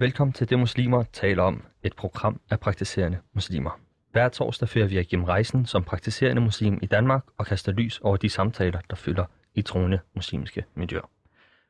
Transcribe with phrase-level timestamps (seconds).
[0.00, 3.80] Velkommen til Det Muslimer taler om, et program af praktiserende muslimer.
[4.12, 8.16] Hver torsdag fører vi igennem rejsen som praktiserende muslim i Danmark og kaster lys over
[8.16, 11.10] de samtaler, der fylder i troende muslimske miljøer.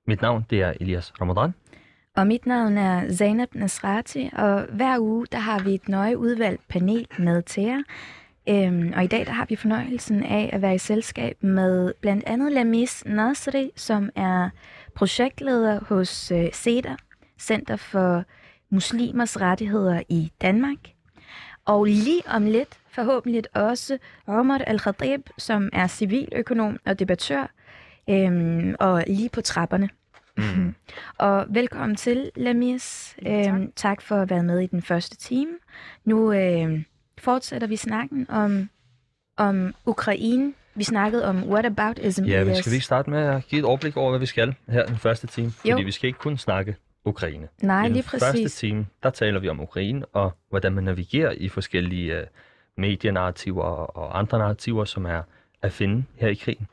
[0.06, 1.54] Mit navn det er Elias Ramadan.
[2.16, 6.68] Og mit navn er Zainab Nasrati, og hver uge der har vi et nøje udvalgt
[6.68, 7.82] panel med til jer.
[8.48, 12.24] Øhm, og i dag der har vi fornøjelsen af at være i selskab med blandt
[12.26, 14.50] andet Lamis Nasri, som er
[14.94, 16.96] projektleder hos øh, CEDA,
[17.38, 18.24] Center for
[18.70, 20.78] Muslimers Rettigheder i Danmark.
[21.64, 27.50] Og lige om lidt forhåbentlig også Omar Al-Khatib, som er civiløkonom og debattør,
[28.10, 29.88] øhm, og lige på trapperne.
[30.36, 30.74] Mm.
[31.26, 33.16] og velkommen til, Lamis.
[33.22, 33.54] Ja, tak.
[33.54, 35.50] Øhm, tak for at være med i den første time.
[36.04, 36.82] Nu øh,
[37.18, 38.68] fortsætter vi snakken om,
[39.36, 40.52] om Ukraine.
[40.74, 42.24] Vi snakkede om whataboutism.
[42.24, 44.54] Ja, men skal vi ikke starte med at give et overblik over, hvad vi skal
[44.68, 45.52] her den første time?
[45.64, 45.72] Jo.
[45.72, 47.48] Fordi vi skal ikke kun snakke Ukraine.
[47.62, 48.54] Nej, I den lige første præcis.
[48.56, 52.26] time, der taler vi om Ukraine og hvordan man navigerer i forskellige uh,
[52.76, 55.22] medienarrativer og, andre narrativer, som er
[55.62, 56.66] at finde her i krigen.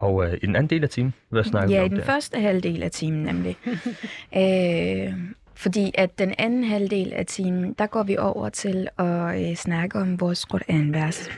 [0.00, 1.98] Og uh, i den anden del af timen, hvad snakker vi Ja, om i den
[1.98, 2.04] der?
[2.04, 3.56] første halvdel af timen nemlig.
[4.40, 5.14] øh,
[5.54, 9.98] fordi at den anden halvdel af timen, der går vi over til at øh, snakke
[9.98, 11.30] om vores Quran-vers.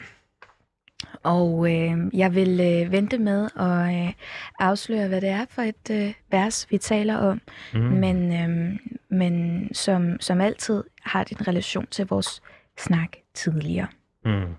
[1.22, 4.12] Og øh, jeg vil øh, vente med at øh,
[4.58, 7.40] afsløre, hvad det er for et øh, vers, vi taler om.
[7.74, 7.80] Mm.
[7.80, 12.42] Men, øh, men som, som altid har det en relation til vores
[12.78, 13.86] snak tidligere.
[14.24, 14.54] Mm.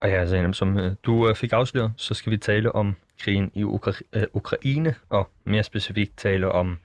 [0.00, 3.50] Og ja, Zainab, som øh, du øh, fik afsløret, så skal vi tale om krigen
[3.54, 6.78] i Ukra- øh, Ukraine, og mere specifikt tale om,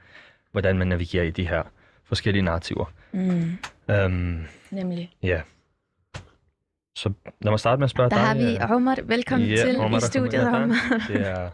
[0.52, 1.63] hvordan man navigerer i de her
[2.03, 2.85] forskellige narrativer.
[3.12, 3.57] Mm,
[4.06, 5.12] Um, nemlig.
[5.23, 5.41] ja.
[6.95, 8.25] Så lad mig starte med at spørge Der dig.
[8.25, 8.97] har vi øh, Omar.
[9.03, 10.47] Velkommen Ja, til Omar, i der studiet.
[10.47, 10.75] Omar.
[11.07, 11.50] Det er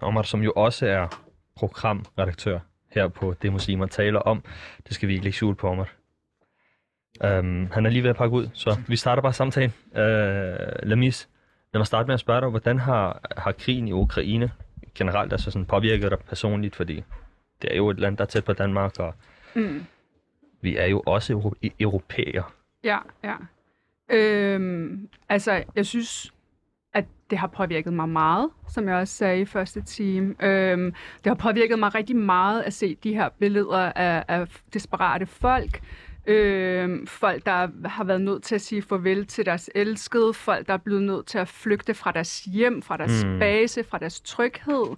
[0.08, 1.20] Omar, som jo også er
[1.56, 2.58] programredaktør
[2.90, 4.42] her på Det Muslimer taler om.
[4.88, 5.88] Det skal vi ikke lægge skjul på, Omar.
[7.24, 9.72] Um, han er lige ved at pakke ud, så vi starter bare samtalen.
[9.90, 11.28] Uh, Lamis,
[11.72, 14.50] lad mig starte med at spørge dig, hvordan har, har krigen i Ukraine
[14.94, 17.04] generelt altså sådan påvirket dig personligt, fordi
[17.62, 19.14] det er jo et land, der er tæt på Danmark, og
[19.56, 19.84] Mm.
[20.60, 22.42] vi er jo også euro- e- europæere.
[22.84, 23.34] Ja, ja.
[24.10, 26.32] Øhm, altså, jeg synes,
[26.94, 30.34] at det har påvirket mig meget, som jeg også sagde i første time.
[30.42, 30.94] Øhm,
[31.24, 35.80] det har påvirket mig rigtig meget at se de her billeder af, af desperate folk.
[36.26, 40.34] Øhm, folk, der har været nødt til at sige farvel til deres elskede.
[40.34, 43.38] Folk, der er blevet nødt til at flygte fra deres hjem, fra deres Mm.
[43.38, 44.96] base, fra deres tryghed.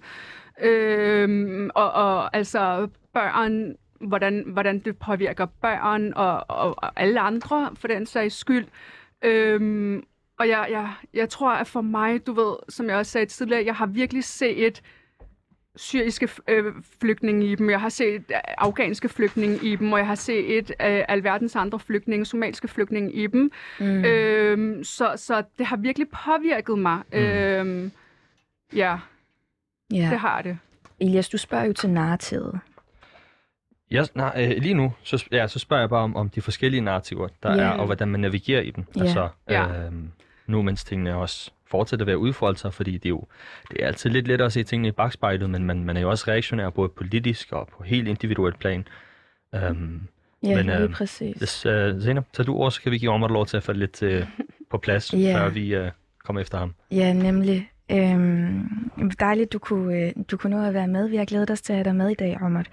[0.61, 7.69] Øhm, og, og altså børn, hvordan, hvordan det påvirker børn og, og, og alle andre
[7.75, 8.65] for den sags skyld.
[9.21, 10.03] Øhm,
[10.39, 13.65] og jeg, jeg, jeg tror, at for mig, du ved, som jeg også sagde tidligere,
[13.65, 14.81] jeg har virkelig set
[15.75, 20.07] syriske øh, flygtninge i dem, jeg har set øh, afghanske flygtninge i dem, og jeg
[20.07, 23.51] har set øh, alverdens andre flygtninge, somaliske flygtninge i dem.
[23.79, 24.05] Mm.
[24.05, 27.01] Øhm, så, så det har virkelig påvirket mig.
[27.13, 27.19] Mm.
[27.19, 27.91] Øhm,
[28.75, 28.99] ja,
[29.93, 30.09] ja.
[30.11, 30.57] det har det.
[30.99, 32.59] Elias, du spørger jo til narrativet.
[33.91, 36.81] Jeg, nej, øh, lige nu, så, ja, så spørger jeg bare om, om de forskellige
[36.81, 37.61] narrativer, der Ja.
[37.61, 38.83] er, og hvordan man navigerer i dem.
[38.95, 39.01] Ja.
[39.01, 39.85] Altså, Ja.
[39.85, 39.91] øh,
[40.47, 43.23] nu mens tingene også fortsætter ved at udfolde sig, fordi det er jo
[43.71, 46.09] det er altid lidt lettere at se tingene i bagspejlet, men man, man er jo
[46.09, 48.87] også reaktionær både politisk og på helt individuelt plan.
[49.69, 50.01] Um,
[50.43, 51.37] Ja, Men, øh, præcis.
[51.37, 51.71] hvis, uh,
[52.01, 54.27] Zena, tager du ord, så kan vi give Omar lov til at falde lidt uh,
[54.71, 55.37] på plads, Ja.
[55.39, 55.87] før vi uh,
[56.25, 56.73] kommer efter ham.
[56.91, 57.69] Ja, nemlig.
[57.91, 61.07] Øhm, dejligt, du kunne, øh, du kunne nå at være med.
[61.09, 62.65] Vi har glædet os til at have dig med i dag, Omar.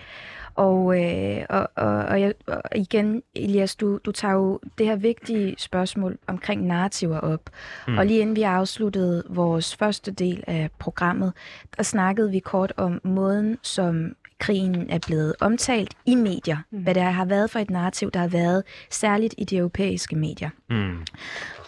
[0.54, 4.97] Og, øh, og, og, og, jeg, og igen, Elias, du, du tager jo det her
[4.97, 7.50] vigtige spørgsmål omkring narrativer op.
[7.89, 7.98] Mm.
[7.98, 11.33] Og lige inden vi afsluttede vores første del af programmet,
[11.77, 16.56] der snakkede vi kort om måden, som krigen er blevet omtalt i medier.
[16.70, 16.82] Mm.
[16.82, 20.50] Hvad det har været for et narrativ, der har været særligt i de europæiske medier.
[20.70, 21.04] Mm.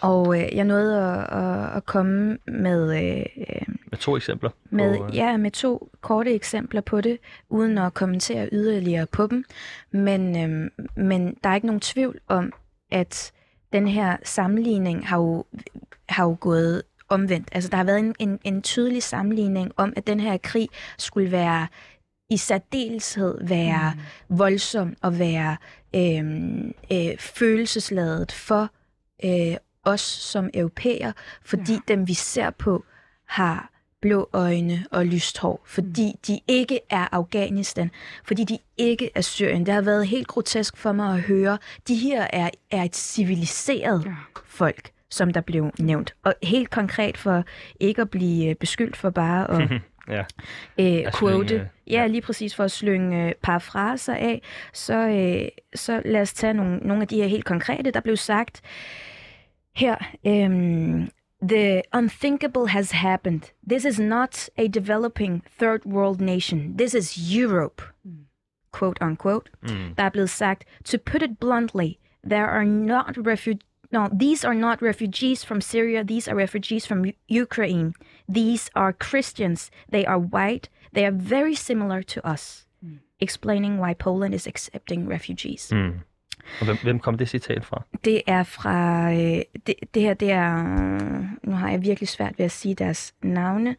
[0.00, 4.50] Og øh, jeg nåede at, at, at komme med, øh, øh, Med to eksempler.
[4.70, 7.18] med, på, øh, ja, med to korte eksempler på det,
[7.48, 9.44] uden at kommentere yderligere på dem.
[9.90, 12.52] Men, øh, men der er ikke nogen tvivl om,
[12.90, 13.32] at
[13.72, 15.44] den her sammenligning har jo,
[16.08, 17.48] har jo gået omvendt.
[17.52, 20.68] Altså der har været en, en, en tydelig sammenligning om, at den her krig
[20.98, 21.66] skulle være
[22.30, 23.92] i særdeleshed være
[24.28, 24.38] mm.
[24.38, 25.56] voldsom og være
[25.94, 26.24] øh,
[26.92, 28.70] øh, følelsesladet for
[29.24, 31.12] øh, os som europæer,
[31.42, 31.78] fordi Ja.
[31.88, 32.84] dem vi ser på
[33.28, 33.70] har
[34.00, 36.18] blå øjne og lyst hår, fordi mm.
[36.26, 37.90] de ikke er Afghanistan,
[38.24, 39.66] fordi de ikke er Syrien.
[39.66, 41.58] Det har været helt grotesk for mig at høre.
[41.88, 44.14] De her er, er et civiliseret Ja.
[44.46, 46.14] folk, som der blev nævnt.
[46.24, 47.44] Og helt konkret for
[47.80, 49.70] ikke at blive øh, beskyldt for bare at
[50.08, 50.24] Ja.
[50.78, 51.48] øh, quote.
[51.48, 54.42] slynge, ja, lige præcis for at slynge øh, paraphraser af.
[54.72, 58.16] Så, øh, så lad os tage nogle, nogle af de her helt konkrete, der blev
[58.16, 58.62] sagt
[59.76, 59.96] her.
[60.26, 61.08] øhm,
[61.48, 63.40] The unthinkable has happened.
[63.70, 66.74] This is not a developing third world nation.
[66.78, 67.82] This is Europe.
[68.78, 69.50] Quote unquote.
[69.62, 69.94] Mm.
[69.98, 71.92] Der er blevet sagt, to put it bluntly,
[72.30, 73.58] there are not refu-
[73.92, 77.92] no, these are not refugees from Syria, these are refugees from U- Ukraine.
[78.34, 79.70] These are Christians.
[79.92, 80.68] They are white.
[80.94, 82.66] They are very similar to us.
[83.20, 85.72] Explaining why Poland is accepting refugees.
[85.72, 85.92] Mm.
[86.60, 87.82] Og hvem, hvem kom det citat fra?
[88.04, 92.38] Det er fra, øh, det, det her, det er, øh, nu har jeg virkelig svært
[92.38, 93.76] ved at sige deres navne.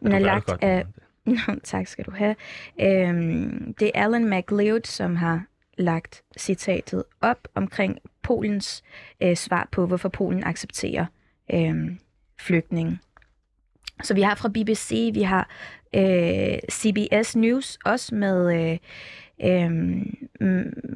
[0.00, 0.84] Den Du er lagt godt, af.
[1.26, 2.34] Nå, tak skal du have.
[2.80, 5.44] Øhm, det er Alan McLeod, som har
[5.78, 8.82] lagt citatet op omkring Polens
[9.22, 11.06] øh, svar på, hvorfor Polen accepterer
[11.54, 11.90] øh,
[12.40, 12.98] flygtninge.
[14.02, 15.50] Så vi har fra BBC, vi har
[15.94, 18.78] øh, CBS News også med, øh,
[19.50, 19.70] øh,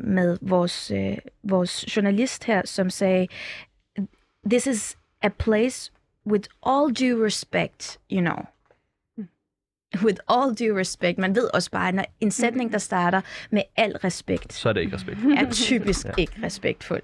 [0.04, 3.26] med vores, øh, vores journalist her, som sagde,
[4.50, 5.92] This is a place
[6.26, 8.46] with all due respect, you know.
[10.04, 11.18] With all due respect.
[11.18, 13.20] Man ved også bare, når en sætning, der starter
[13.50, 15.18] med al respekt, Så er det ikke respekt.
[15.38, 16.12] er typisk ja.
[16.16, 17.02] ikke respektfuld.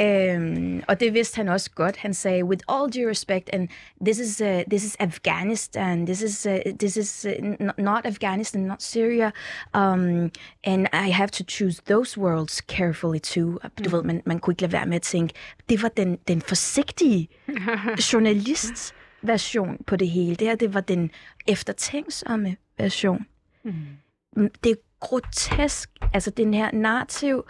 [0.00, 1.96] Øhm, og det vidste han også godt.
[1.96, 3.68] Han sagde, with all due respect, and
[4.04, 8.82] this is uh, this is Afghanistan, this is uh, this is uh, not Afghanistan, not
[8.82, 9.30] Syria,
[9.74, 10.30] um,
[10.64, 13.58] and I have to choose those worlds carefully too.
[13.84, 15.34] Du ved, man, man kunne ikke lade være med at tænke,
[15.68, 17.28] det var den, den forsigtige
[18.12, 20.34] journalist version på det hele.
[20.36, 21.10] Det her, det var den
[21.46, 23.26] eftertænksomme version.
[23.64, 27.44] Mm, Det er grotesk, altså den her narrativ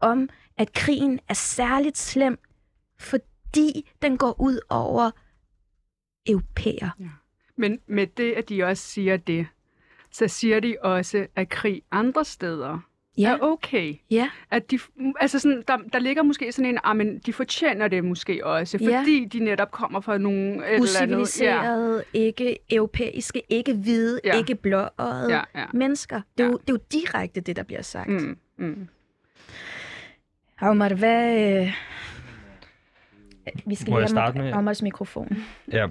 [0.00, 2.38] om, at krigen er særligt slem,
[2.98, 5.10] fordi den går ud over
[6.26, 6.90] europæer.
[7.56, 9.46] Men med det, at de også siger det,
[10.10, 12.78] så siger de også, at krig andre steder
[13.18, 13.94] Ja, er okay.
[14.10, 14.78] ja, At de,
[15.20, 18.78] altså sådan, der, der ligger måske sådan en, ah, men de fortjener det måske også,
[18.80, 19.00] Ja.
[19.00, 24.38] fordi de netop kommer fra nogle usiviliserede, ikke europæiske, ikke hvide, Ja.
[24.38, 25.64] ikke blåøjede Ja, ja.
[25.74, 26.20] mennesker.
[26.38, 26.50] Det er, Ja.
[26.50, 28.08] jo, det er jo direkte det, der bliver sagt.
[28.10, 28.18] Ja.
[28.18, 28.36] Mm.
[28.56, 28.88] Mm.
[30.60, 31.40] Omar, hvad...
[31.62, 31.72] Øh...
[33.66, 35.36] Vi skal Må lige have med- Omars mikrofon.
[35.72, 35.86] Ja.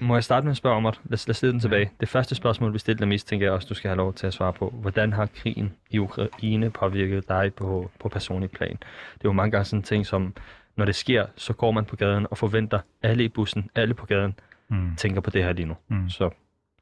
[0.00, 1.90] Må jeg starte med at spørge om, at lad, lad os den tilbage.
[2.00, 4.34] Det første spørgsmål, vi stillede mest, tænker jeg også, du skal have lov til at
[4.34, 4.70] svare på.
[4.80, 8.70] Hvordan har krigen i Ukraine påvirket dig på, på personlig plan?
[9.14, 10.34] Det er jo mange gange sådan en ting som,
[10.76, 14.06] når det sker, så går man på gaden og forventer alle i bussen, alle på
[14.06, 14.34] gaden,
[14.70, 14.96] Mm.
[14.96, 15.76] tænker på det her lige nu.
[15.88, 16.08] Mm.
[16.10, 16.30] Så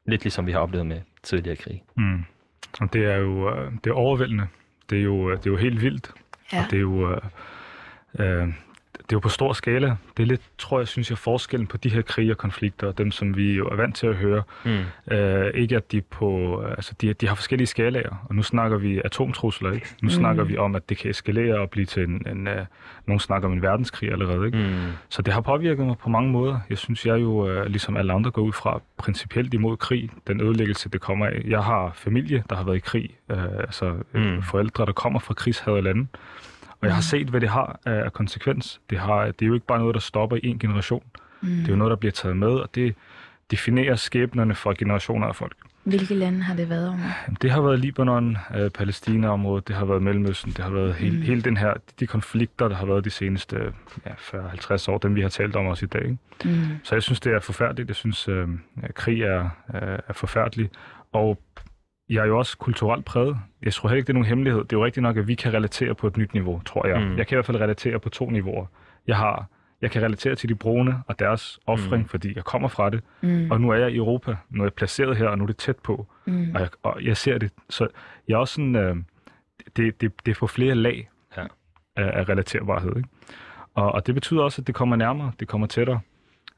[0.06, 1.82] lidt ligesom vi har oplevet med tidligere krig.
[1.96, 2.24] Mm.
[2.80, 4.46] Og det er jo øh, det er overvældende.
[4.90, 6.10] Det er jo, øh, det er jo helt vildt.
[6.52, 6.58] Ja.
[6.64, 7.20] Og det er jo, øh,
[8.18, 8.48] øh,
[8.98, 9.96] det er jo på stor skala.
[10.16, 13.10] Det er lidt, tror jeg, synes jeg, forskellen på de her krige og konflikter, dem,
[13.10, 14.42] som vi jo er vant til at høre.
[14.64, 15.14] Mm.
[15.14, 18.78] Øh, ikke at de på, øh, altså de, de har forskellige skalaer, og nu snakker
[18.78, 19.86] vi atomtrusler, ikke?
[20.02, 20.10] Nu mm.
[20.10, 22.54] snakker vi om, at det kan eskalere og blive til en, en uh,
[23.06, 24.58] nogen snakker om en verdenskrig allerede, ikke?
[24.58, 24.92] Mm.
[25.08, 26.60] Så det har påvirket mig på mange måder.
[26.70, 30.10] Jeg synes, jeg jo, øh, ligesom alle andre, går ud fra principielt imod krig.
[30.26, 31.42] Den ødelæggelse, det kommer af.
[31.46, 33.10] Jeg har familie, der har været i krig.
[33.30, 34.20] Øh, altså Mm.
[34.20, 34.42] mm.
[34.42, 36.06] forældre, der kommer fra krigshadede lande.
[36.80, 38.80] Og jeg har set, hvad det har af konsekvens.
[38.90, 41.02] Det, har, det er jo ikke bare noget, der stopper i en generation.
[41.40, 41.48] Mm.
[41.48, 42.94] Det er jo noget, der bliver taget med, og det
[43.50, 45.56] definerer skæbnerne for generationer af folk.
[45.84, 47.00] Hvilke lande har det været om?
[47.42, 51.22] Det har været Libanon, øh, Palæstina-området, det har været Mellemøsten, det har været hele, Mm.
[51.22, 53.56] hele den her, de konflikter, der har været de seneste
[54.06, 56.02] ja, 40-50 år, dem vi har talt om også i dag.
[56.02, 56.16] Ikke?
[56.44, 56.60] Mm.
[56.82, 57.88] Så jeg synes, det er forfærdeligt.
[57.88, 58.48] Jeg synes, øh,
[58.94, 59.40] krig er,
[59.74, 60.70] øh, er forfærdelig.
[61.12, 61.38] Og
[62.10, 63.36] jeg er jo også kulturelt præget.
[63.62, 64.60] Jeg tror heller ikke, det er nogen hemmelighed.
[64.64, 67.00] Det er jo rigtigt nok, at vi kan relatere på et nyt niveau, tror jeg.
[67.00, 67.16] Mm.
[67.16, 68.66] Jeg kan i hvert fald relatere på to niveauer.
[69.06, 69.46] Jeg har
[69.82, 71.98] jeg kan relatere til de brune og deres offring, Mm.
[72.02, 72.08] mm.
[72.08, 73.02] fordi jeg kommer fra det.
[73.20, 73.50] Mm.
[73.50, 74.36] Og nu er jeg i Europa.
[74.50, 76.06] Nu er jeg placeret her, og nu er det tæt på.
[76.26, 76.50] Mm.
[76.54, 77.50] Og jeg, og jeg ser det.
[77.70, 77.88] Så
[78.28, 78.76] jeg er også sådan...
[78.76, 78.96] Øh,
[79.76, 81.42] det, det, det er på flere lag Ja.
[81.96, 82.96] af, af relaterbarhed.
[82.96, 83.08] Ikke?
[83.74, 86.00] Og, og det betyder også, at det kommer nærmere, det kommer tættere.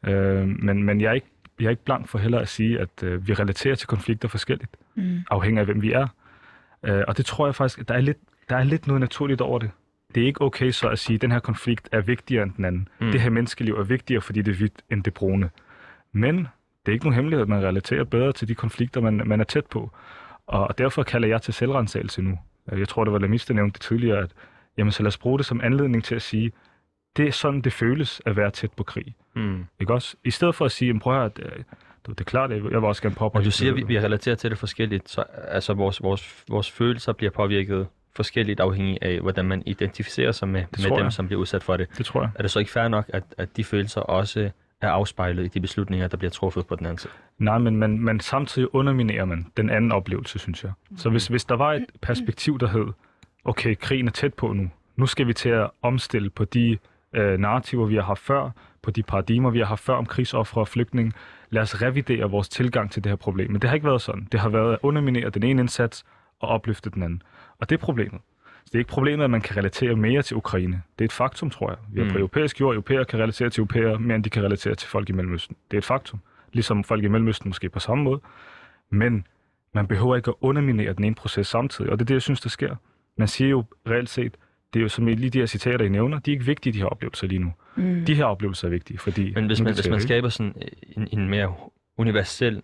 [0.07, 1.27] Øh, men, men jeg er ikke
[1.61, 4.77] jeg er ikke blank for heller at sige, at øh, vi relaterer til konflikter forskelligt,
[4.99, 5.19] Mm.
[5.31, 6.07] afhængig af hvem vi er.
[6.83, 9.41] Øh, og det tror jeg faktisk, at der er, lidt, der er lidt noget naturligt
[9.41, 9.71] over det.
[10.15, 12.65] Det er ikke okay så at sige, at den her konflikt er vigtigere end den
[12.65, 12.89] anden.
[13.01, 13.11] Mm.
[13.11, 15.51] Det her menneskeliv er vigtigere, fordi det er hvidt end det brune.
[16.13, 16.47] Men det
[16.87, 19.67] er ikke nogen hemmelighed, at man relaterer bedre til de konflikter, man, man er tæt
[19.67, 19.93] på.
[20.47, 22.39] Og derfor kalder jeg til selvrensagelse nu.
[22.73, 24.31] Øh, Jeg tror, det var Lamis, der nævnte det tidligere, at
[24.79, 26.53] jamen, så lad os bruge det som anledning til at sige,
[27.17, 29.15] det er sådan, det føles at være tæt på krig.
[29.37, 29.65] Mm.
[29.81, 30.17] Ikke også?
[30.25, 31.51] I stedet for at sige, prøv at høre,
[32.09, 33.41] det, er klart, jeg vil jeg vil også gerne påpege.
[33.41, 36.71] Og du siger, at vi, vi relaterer til det forskelligt, så altså vores, vores, vores
[36.71, 37.87] følelser bliver påvirket
[38.17, 41.13] forskelligt afhængig af, hvordan man identificerer sig med, med dem, jeg.
[41.13, 41.89] som bliver udsat for det.
[41.99, 42.31] Det tror jeg.
[42.35, 44.51] Er det så ikke fair nok, at, at de følelser også
[44.81, 47.13] er afspejlet i de beslutninger, der bliver truffet på den anden side.
[47.39, 50.73] Nej, men, men, men samtidig underminerer man den anden oplevelse, synes jeg.
[50.97, 52.87] Så hvis, hvis der var et perspektiv, der hed,
[53.45, 56.79] okay, krigen er tæt på nu, nu skal vi til at omstille på de
[57.13, 58.51] øh, narrativer, vi har haft før,
[58.83, 61.13] på de paradigmer, vi har haft før om krigsoffre og flygtninge.
[61.51, 63.51] Lad os revidere vores tilgang til det her problem.
[63.53, 64.29] Men det har ikke været sådan.
[64.33, 66.05] Det har været at underminere den ene indsats
[66.41, 67.23] og opløfte den anden.
[67.59, 68.21] Og det er problemet.
[68.65, 70.83] Så det er ikke problemet, at man kan relatere mere til Ukraine.
[70.99, 71.79] Det er et faktum, tror jeg.
[71.93, 72.17] Vi er på Mm.
[72.17, 72.75] europæisk jord.
[72.75, 75.57] Europæer kan relatere til europæer mere, end de kan relatere til folk i Mellemøsten.
[75.71, 76.21] Det er et faktum.
[76.53, 78.21] Ligesom folk i Mellemøsten måske på samme måde.
[78.91, 79.27] Men
[79.75, 81.91] man behøver ikke at underminere den ene proces samtidig.
[81.93, 82.77] Og det er det, jeg synes, der sker.
[83.19, 84.37] Man siger jo reelt set,
[84.75, 86.79] det er jo som lige de her citater, I nævner, de er ikke vigtige, de
[86.79, 87.53] her oplevelser lige nu.
[87.77, 88.05] Mm.
[88.05, 89.33] De her oplevelser er vigtige, fordi...
[89.35, 90.55] Men hvis man, hvis man skaber sådan
[90.97, 91.55] en, en mere
[91.97, 92.63] universel,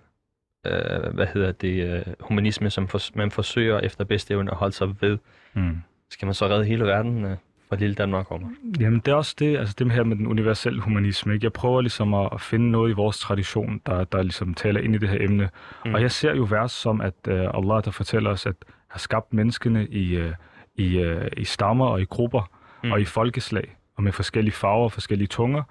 [0.66, 4.74] øh, hvad hedder det, øh, humanisme, som for, man forsøger efter bedste evne at holde
[4.74, 5.18] sig ved,
[5.56, 5.76] Mm.
[6.10, 7.36] skal man så redde hele verden øh,
[7.68, 8.40] fra lille Danmark over?
[8.80, 11.34] Jamen, det er også det, altså det her med den universelle humanisme.
[11.34, 11.44] Ikke?
[11.44, 14.94] Jeg prøver ligesom at, at finde noget i vores tradition, der, der ligesom taler ind
[14.94, 15.48] i det her emne.
[15.84, 15.94] Mm.
[15.94, 18.54] Og jeg ser jo vers som, at uh, Allah, der fortæller os, at
[18.88, 20.32] har skabt menneskene i, uh,
[20.74, 22.50] i, uh, i stammer og i grupper
[22.84, 22.92] Mm.
[22.92, 25.62] og i folkeslag, og med forskellige farver og forskellige tunger.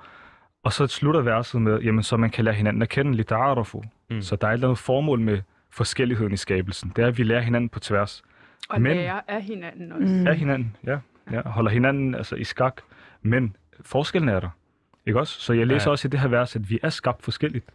[0.64, 3.32] Og så slutter verset med, jamen, så man kan lære hinanden at kende lidt.
[4.10, 4.22] Mm.
[4.22, 5.42] Så der er et eller andet formål med
[5.72, 6.94] forskelligheden i skabelsen.
[6.96, 8.24] Det er, at vi lærer hinanden på tværs.
[8.70, 10.14] Og Men- lære af hinanden også.
[10.14, 10.28] Mm.
[10.28, 10.98] af hinanden, ja.
[11.32, 11.42] ja.
[11.46, 12.82] Holder hinanden altså, i skak.
[13.22, 14.50] Men forskellen er der.
[15.08, 15.40] Ikke også?
[15.42, 15.90] Så jeg læser Ja.
[15.90, 15.92] ja.
[15.92, 17.66] også i det her vers, at vi er skabt forskelligt.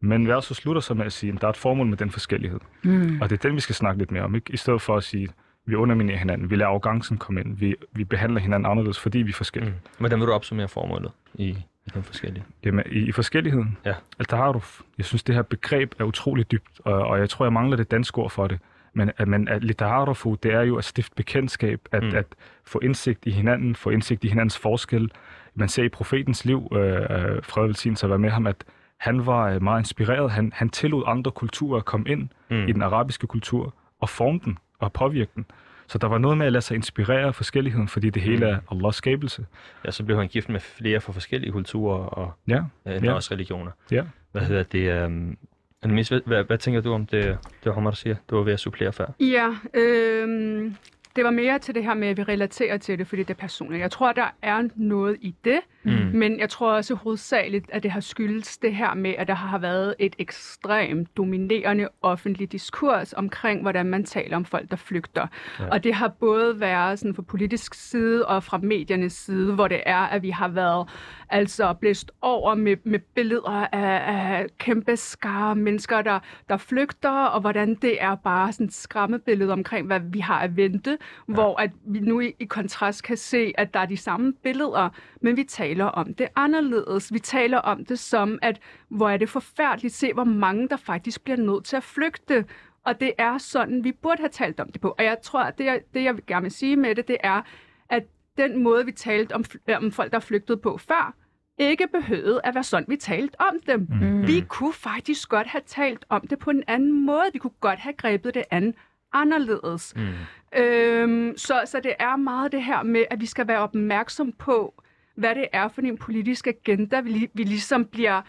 [0.00, 2.60] Men verset slutter så med at sige, at der er et formål med den forskellighed.
[2.82, 3.18] Mm.
[3.20, 4.34] Og det er den, vi skal snakke lidt mere om.
[4.34, 4.52] Ikke?
[4.52, 5.30] I stedet for at sige, at
[5.66, 6.50] vi underminerer hinanden.
[6.50, 7.56] Vi lader arrogancen komme ind.
[7.56, 9.72] Vi, vi behandler hinanden anderledes, fordi vi er forskellige.
[9.72, 9.88] Mm.
[9.98, 11.48] Hvordan vil du opsummere formålet i,
[11.86, 12.44] i den forskellige?
[12.64, 13.78] Jamen, i, i forskelligheden.
[13.84, 13.94] Ja.
[14.18, 14.60] Altså, der har du,
[14.98, 17.90] jeg synes, det her begreb er utroligt dybt, og, og jeg tror, jeg mangler det
[17.90, 18.58] danske ord for det.
[18.94, 22.08] Men, at, men at literarufu, det er jo at stifte bekendtskab, at, Mm.
[22.08, 22.14] mm.
[22.16, 22.26] at
[22.64, 25.10] få indsigt i hinanden, få indsigt i hinandens forskel.
[25.54, 26.78] Man ser i profetens liv, øh,
[27.10, 28.64] øh, fred velsignelse at være med ham, at
[29.00, 30.30] han var øh, meget inspireret.
[30.30, 32.68] Han, han tillod andre kulturer at komme ind Mm.
[32.68, 35.46] i den arabiske kultur og forme den og påvirke den.
[35.88, 38.52] Så der var noget med at lade sig inspirere af forskelligheden, fordi det hele Mm.
[38.52, 39.46] er Allahs skabelse.
[39.84, 43.12] Ja, så blev han gift med flere fra forskellige kulturer og Ja, øh, Ja.
[43.12, 43.70] også religioner.
[43.90, 44.04] ja.
[44.32, 45.04] Hvad hedder det?
[45.06, 45.36] Um,
[45.82, 48.16] Annemis, hvad, hvad, hvad tænker du om det, det Omar siger?
[48.30, 49.06] Du var ved at supplere før.
[49.20, 50.72] Ja, øh,
[51.16, 53.34] det var mere til det her med, at vi relaterer til det, fordi det er
[53.34, 53.80] personligt.
[53.80, 55.92] Jeg tror, der er noget i det, Mm.
[55.92, 59.58] men jeg tror også hovedsageligt, at det har skyldes det her med, at der har
[59.58, 65.26] været et ekstremt dominerende offentlig diskurs omkring, hvordan man taler om folk, der flygter.
[65.60, 65.68] Ja.
[65.68, 69.80] Og det har både været sådan fra politisk side og fra mediernes side, hvor det
[69.86, 70.88] er, at vi har været
[71.30, 77.40] altså blæst over med, med billeder af, af kæmpe skare mennesker, der, der flygter, og
[77.40, 80.98] hvordan det er bare sådan et skræmmebillede omkring, hvad vi har at vente,
[81.28, 81.34] ja.
[81.34, 84.88] hvor at vi nu i, i kontrast kan se, at der er de samme billeder,
[85.20, 87.12] men vi taler om det anderledes.
[87.12, 90.76] Vi taler om det som, at hvor er det forfærdeligt at se, hvor mange der
[90.76, 92.44] faktisk bliver nødt til at flygte.
[92.84, 94.94] Og det er sådan, vi burde have talt om det på.
[94.98, 97.42] Og jeg tror, at det, jeg, det jeg gerne vil sige med det, det er,
[97.90, 98.02] at
[98.36, 99.44] den måde, vi talte om,
[99.76, 101.14] om folk, der flygtede på før,
[101.58, 103.88] ikke behøvede at være sådan, vi talte om dem.
[104.00, 104.26] Mm.
[104.26, 107.24] Vi kunne faktisk godt have talt om det på en anden måde.
[107.32, 108.74] Vi kunne godt have grebet det an
[109.12, 109.94] anderledes.
[109.96, 110.58] Mm.
[110.60, 114.82] Øhm, så, så det er meget det her med, at vi skal være opmærksom på,
[115.14, 118.22] hvad det er for en politisk agenda, vi, vi ligesom bliver,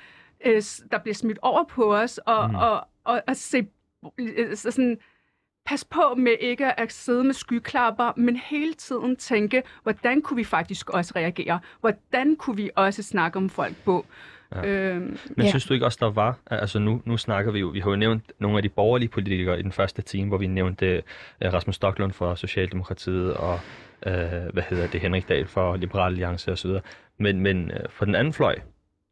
[0.46, 2.52] øh, der bliver smidt over på os, og, Mm.
[2.52, 2.56] mm.
[2.56, 3.68] og, og, og se,
[4.18, 4.98] øh, så sådan,
[5.66, 10.44] pas på med ikke at sidde med skyklapper, men hele tiden tænke, hvordan kunne vi
[10.44, 11.60] faktisk også reagere?
[11.80, 14.06] Hvordan kunne vi også snakke om folk på?
[14.56, 14.66] Ja.
[14.68, 15.50] Øhm, Men Ja.
[15.50, 17.96] synes du ikke også, der var, altså nu, nu snakker vi jo, vi har jo
[17.96, 21.04] nævnt nogle af de borgerlige politikere i den første time, hvor vi nævnte
[21.46, 23.54] uh, Rasmus Stocklund fra Socialdemokratiet og,
[24.06, 24.12] uh,
[24.54, 26.72] hvad hedder det, Henrik Dahl fra Liberal Alliance osv.
[27.18, 28.56] Men, men uh, for den anden fløj,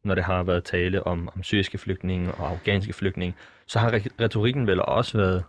[0.04, 3.34] når det har været tale om, om syriske flygtninge og afghanske flygtninge,
[3.66, 5.44] så har re- retorikken vel også været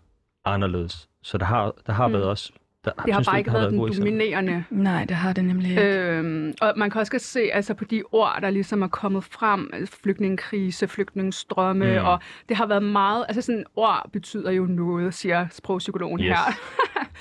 [0.45, 1.09] anderledes.
[1.23, 2.13] Så der har, der har Mm.
[2.13, 2.51] været også...
[2.97, 4.11] Der, det har synes bare ikke været den gode eksempler?
[4.11, 5.83] dominerende Nej, det har det nemlig ikke.
[6.09, 9.69] Øhm, og man kan også se altså på de ord, der ligesom er kommet frem,
[9.73, 11.91] altså flygtningekrise, flygtningestrømme, Mm.
[11.91, 12.05] mm.
[12.05, 16.27] og det har været meget, altså sådan ord betyder jo noget, siger sprogpsykologen Yes.
[16.27, 16.37] her.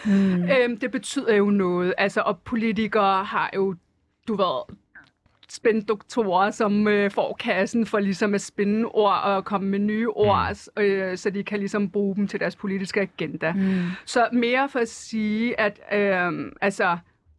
[0.06, 0.42] Mm.
[0.42, 3.74] øhm, det betyder jo noget, altså og politikere har jo,
[4.28, 4.76] du ved,
[5.48, 10.08] spændt doktorer, som øh, får kassen for ligesom at spænde ord og komme med nye
[10.08, 10.82] ord, mm.
[10.82, 13.52] øh, så de kan ligesom bruge dem til deres politiske agenda.
[13.52, 13.82] Mm.
[14.04, 16.98] Så mere for at sige, at øh, altså,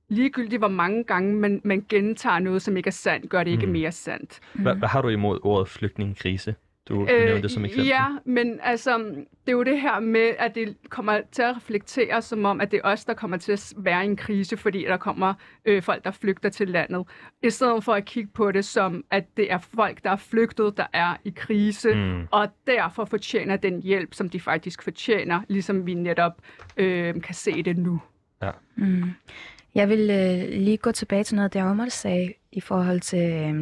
[0.10, 3.66] ligegyldigt hvor mange gange man, man gentager noget, som ikke er sandt, gør det ikke
[3.66, 3.72] Mm.
[3.72, 4.40] mere sandt.
[4.54, 6.56] Hvad, hvad har du imod ordet flygtningekrise?
[6.90, 7.88] Du, du nævnte det som eksempel.
[7.88, 12.22] Ja, men altså, det er jo det her med, at det kommer til at reflektere
[12.22, 14.82] som om, at det er os, der kommer til at være i en krise, fordi
[14.82, 15.34] der kommer
[15.66, 17.04] øh, folk, der flygter til landet.
[17.44, 20.78] I stedet for at kigge på det som, at det er folk, der er flygtet,
[20.78, 22.28] der er i krise, Mm.
[22.32, 26.32] og derfor fortjener den hjælp, som de faktisk fortjener, ligesom vi netop
[26.78, 28.02] øh, kan se det nu.
[28.76, 29.04] Mm.
[29.76, 33.54] Jeg vil øh, lige gå tilbage til noget, der Omar sagde i forhold til øh,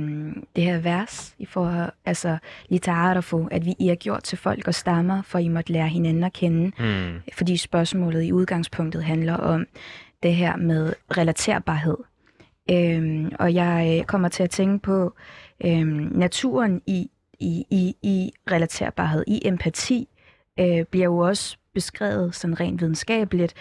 [0.56, 2.38] det her vers, i forhold, altså
[2.70, 6.24] litarafo, at vi I har gjort til folk og stammer, for I måtte lære hinanden
[6.24, 7.22] at kende, Mm.
[7.34, 9.66] fordi spørgsmålet i udgangspunktet handler om
[10.24, 11.98] det her med relaterbarhed.
[12.72, 15.14] Øhm, og jeg øh, kommer til at tænke på
[15.66, 20.08] øhm, naturen i, i, i, i relaterbarhed, i empati,
[20.60, 23.54] øh, bliver jo også beskrevet sådan rent videnskabeligt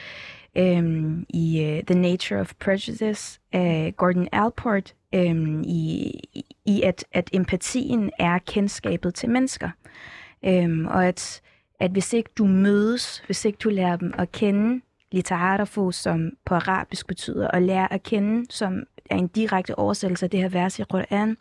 [0.57, 6.13] øhm, i uh, The Nature of Prejudice af Gordon Allport, øhm, i,
[6.65, 9.71] i at, at empatien er kendskabet til mennesker.
[10.45, 11.43] Øhm, og at,
[11.81, 14.81] at hvis ikke du mødes, hvis ikke du lærer dem at kende,
[15.13, 20.31] litarafo, som på arabisk betyder at lære at kende, som er en direkte oversættelse af
[20.31, 21.37] det her vers i Quran,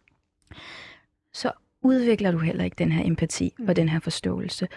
[1.33, 1.51] så
[1.81, 4.67] udvikler du heller ikke den her empati og den her forståelse.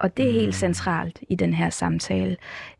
[0.00, 2.36] Og det er helt centralt i den her samtale.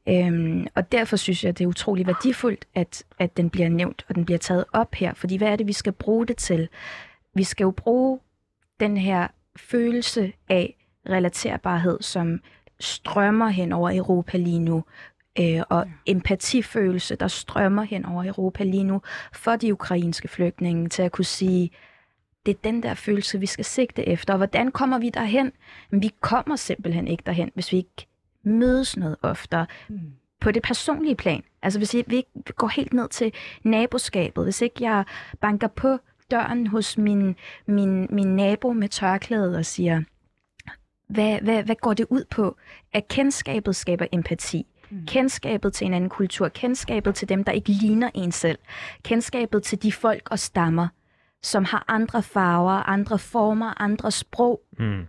[0.08, 4.14] Øhm, og derfor synes jeg, det er utrolig værdifuldt, at, at den bliver nævnt, og
[4.14, 5.14] den bliver taget op her.
[5.14, 6.68] Fordi hvad er det, vi skal bruge det til?
[7.34, 8.18] Vi skal jo bruge
[8.80, 10.74] den her følelse af
[11.08, 12.40] relaterbarhed, som
[12.80, 14.84] strømmer hen over Europa lige nu,
[15.40, 21.02] øh, og empatifølelse, der strømmer hen over Europa lige nu, for de ukrainske flygtninge, til
[21.02, 21.70] at kunne sige,
[22.46, 24.34] det er den der følelse, vi skal sigte efter.
[24.34, 25.52] Og hvordan kommer vi derhen?
[25.90, 28.06] Men vi kommer simpelthen ikke derhen, hvis vi ikke
[28.42, 29.66] mødes noget oftere
[30.40, 31.42] på det personlige plan.
[31.62, 35.04] Altså hvis vi ikke går helt ned til naboskabet, hvis ikke jeg
[35.40, 35.98] banker på
[36.30, 40.02] døren hos min, min, min nabo med tørklæde og siger,
[41.08, 42.56] hvad, hvad, hvad går det ud på?
[42.92, 44.66] At kendskabet skaber empati.
[44.90, 45.06] Mm.
[45.06, 48.58] Kendskabet til en anden kultur, kendskabet til dem, der ikke ligner en selv,
[49.02, 50.88] kendskabet til de folk og stammer,
[51.42, 54.60] som har andre farver, andre former, andre sprog.
[54.78, 55.06] Mm.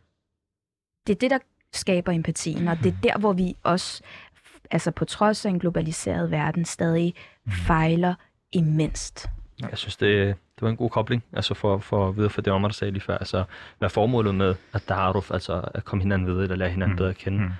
[1.07, 1.37] Det er det, der
[1.73, 4.01] skaber empatien, og det er der, hvor vi også,
[4.71, 7.13] altså på trods af en globaliseret verden, stadig
[7.49, 8.15] fejler
[8.51, 9.27] immenst.
[9.61, 12.53] Jeg synes, det, det var en god kobling, altså for, for at vide for det
[12.53, 13.17] om, der sagde lige før.
[13.17, 13.43] Altså,
[13.79, 16.97] hvad formålet med at daruf, altså at komme hinanden ved, eller lære hinanden Mm.
[16.97, 17.37] bedre at kende?
[17.39, 17.43] Mm.
[17.45, 17.51] Øh,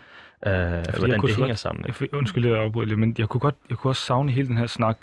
[0.51, 1.85] jeg hvordan kunne det hænger godt- sammen.
[2.01, 4.57] Jeg, undskyld, jeg afbryder lidt, men jeg kunne, godt, jeg kunne også savne hele den
[4.57, 4.97] her snak.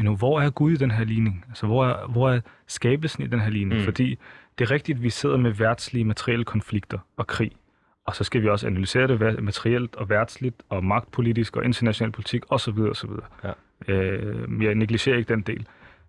[0.00, 1.44] You know, hvor er Gud i den her ligning?
[1.48, 3.80] Altså, hvor er, hvor er skabelsen i den her ligning?
[3.80, 3.84] Mm.
[3.84, 4.18] Fordi
[4.58, 7.52] det er rigtigt, at vi sidder med værtslige materielle konflikter og krig.
[8.06, 12.42] Og så skal vi også analysere det materielt og værtsligt og magtpolitisk og international politik
[12.48, 12.78] osv.
[12.78, 13.10] osv.
[13.44, 13.50] Ja.
[13.94, 15.66] Øh, jeg negligerer ikke den del.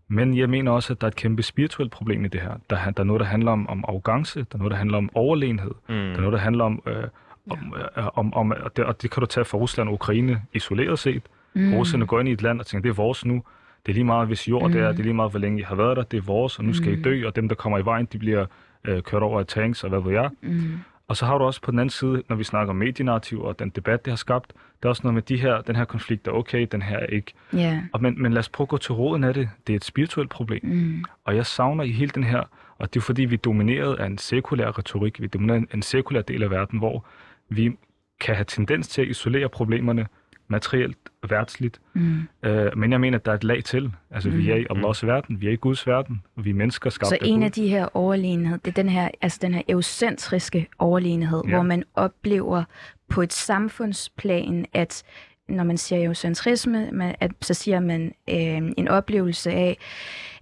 [0.07, 2.53] Men jeg mener også, at der er et kæmpe spirituelt problem i det her.
[2.69, 4.97] Der, er- der er noget, der handler om, om arrogance, der er noget, der handler
[4.97, 5.95] om overlegenhed, Mm.
[5.95, 7.03] der er noget, der handler om, øh,
[7.49, 10.41] om, øh, om, om og, det, og det kan du tage fra Rusland og Ukraine
[10.53, 11.23] isoleret set.
[11.53, 11.73] Mm.
[11.73, 13.43] Russerne går ind i et land og tænker, det er vores nu.
[13.87, 14.71] Det er lige meget, hvis jord mm.
[14.71, 16.59] det er, det er lige meget, hvor længe I har været der, det er vores,
[16.59, 16.99] og nu skal mm.
[16.99, 18.45] I dø, og dem, der kommer i vejen, de bliver
[18.85, 20.29] øh, kørt over af tanks, og hvad ved jeg.
[20.41, 20.79] Mm.
[21.07, 23.59] Og så har du også på den anden side, når vi snakker om medienarrativ og
[23.59, 26.25] den debat, det har skabt, der er også noget med de her, den her konflikt,
[26.25, 27.33] der er okay, den her er ikke.
[27.53, 27.81] Ja.
[27.93, 29.49] Og men, men lad os prøve at gå til råden af det.
[29.67, 30.59] Det er et spirituelt problem.
[30.63, 31.03] Mm.
[31.25, 32.43] Og jeg savner i hele den her,
[32.77, 35.75] og det er fordi, vi er domineret af en sekulær retorik, vi er domineret af
[35.75, 37.05] en sekulær del af verden, hvor
[37.49, 37.71] vi
[38.19, 40.07] kan have tendens til at isolere problemerne
[40.47, 40.97] materielt
[41.29, 41.81] værtsligt.
[41.93, 42.21] Mm.
[42.43, 43.91] Øh, men jeg mener, at der er et lag til.
[44.11, 44.37] Altså, mm.
[44.37, 47.09] vi er i Allahs verden, vi er i Guds verden, og vi er mennesker skabt
[47.09, 47.43] Så af en Gud.
[47.45, 51.49] af de her overlegenhed, det er den her, altså den her eucentriske overlegenhed, ja.
[51.49, 51.55] Ja.
[51.55, 52.63] hvor man oplever
[53.09, 55.03] på et samfundsplan, at
[55.49, 59.77] når man siger eucentrisme, man, at, så siger man øh, en oplevelse af,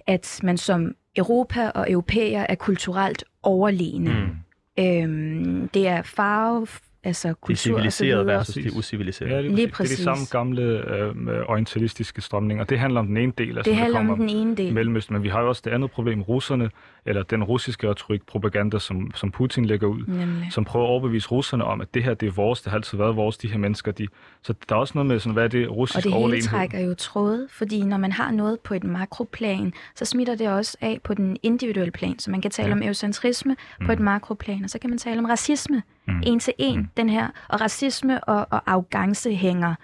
[0.07, 4.09] at man som Europa og europæer er kulturelt overlegne.
[4.13, 4.83] Mm.
[4.83, 6.67] Øhm, det er farve,
[7.05, 8.77] altså De kultur civiliserede og så versus de Præcis.
[8.77, 9.33] usiviliserede.
[9.35, 9.97] Ja, lige, Lige præcis.
[9.97, 11.15] Det er de samme gamle øh,
[11.47, 12.63] orientalistiske strømninger.
[12.63, 14.73] Det handler om den ene del, altså Det handler kommer om den ene del.
[14.73, 16.69] Mellemøsten, men vi har jo også det andet problem, russerne,
[17.05, 20.47] eller den russiske retorik, propaganda, som, som Putin lægger ud, Nemlig.
[20.51, 22.97] som prøver at overbevise russerne om, at det her, det er vores, det har altid
[22.97, 24.07] været vores, de her mennesker, de...
[24.41, 26.79] Så der er også noget med, sådan, hvad er det Og russisk det hele trækker
[26.79, 30.99] jo tråde, fordi når man har noget på et makroplan, så smitter det også af
[31.03, 32.19] på den individuelle plan.
[32.19, 32.73] Så man kan tale Ja.
[32.73, 36.23] om eucentrisme på et makroplan, og så kan man tale om racisme Mm.
[36.25, 36.89] en til en.
[36.97, 39.75] Den her, og racisme og, og arrogance hænger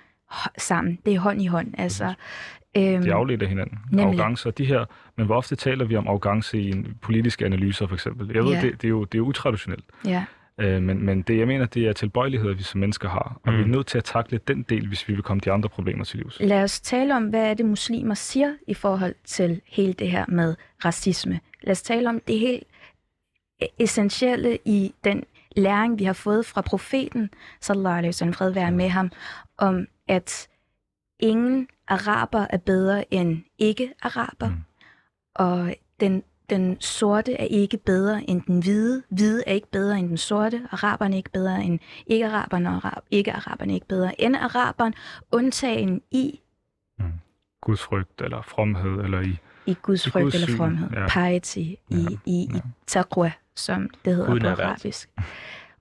[0.57, 0.99] sammen.
[1.05, 1.73] Det er hånd i hånd.
[1.77, 2.13] Altså,
[2.77, 3.77] øhm, De afledt af hinanden.
[3.91, 4.05] Nemlig.
[4.05, 4.85] Arrogance og de her...
[5.17, 8.31] Men hvor ofte taler vi om arrogance i en politiske analyser, for eksempel?
[8.33, 8.61] Jeg ved, Ja.
[8.61, 9.85] det, det, er jo, det er jo utraditionelt.
[10.05, 10.25] ja.
[10.61, 13.39] Øh, men, men det, jeg mener, det er tilbøjeligheder, vi som mennesker har.
[13.43, 13.57] Og Mm.
[13.57, 16.03] vi er nødt til at takle den del, hvis vi vil komme de andre problemer
[16.03, 16.37] til livs.
[16.39, 20.25] Lad os tale om, hvad er det muslimer siger i forhold til hele det her
[20.27, 20.55] med
[20.85, 21.39] racisme.
[21.63, 22.63] Lad os tale om det helt
[23.79, 25.23] essentielle i den
[25.55, 27.29] læring, vi har fået fra profeten,
[27.61, 29.11] sallallahu alaihi wasallam, fred være med ham,
[29.57, 30.47] om at
[31.19, 34.55] ingen araber er bedre end ikke-araber, Mm.
[35.35, 40.09] og den, den sorte er ikke bedre end den hvide, hvide er ikke bedre end
[40.09, 44.35] den sorte, araberne er ikke bedre end ikke-araberne, og arab, ikke-araberne er ikke bedre end
[44.35, 44.93] araberen,
[45.31, 46.39] undtagen i
[47.61, 49.37] Gudsfrygt eller fromhed eller i...
[49.65, 51.07] i Guds I frygt Guds eller fromhed, ja.
[51.07, 52.59] piety, i, Ja, i, i ja.
[52.87, 55.09] taqwa, som det hedder Guden på arabisk.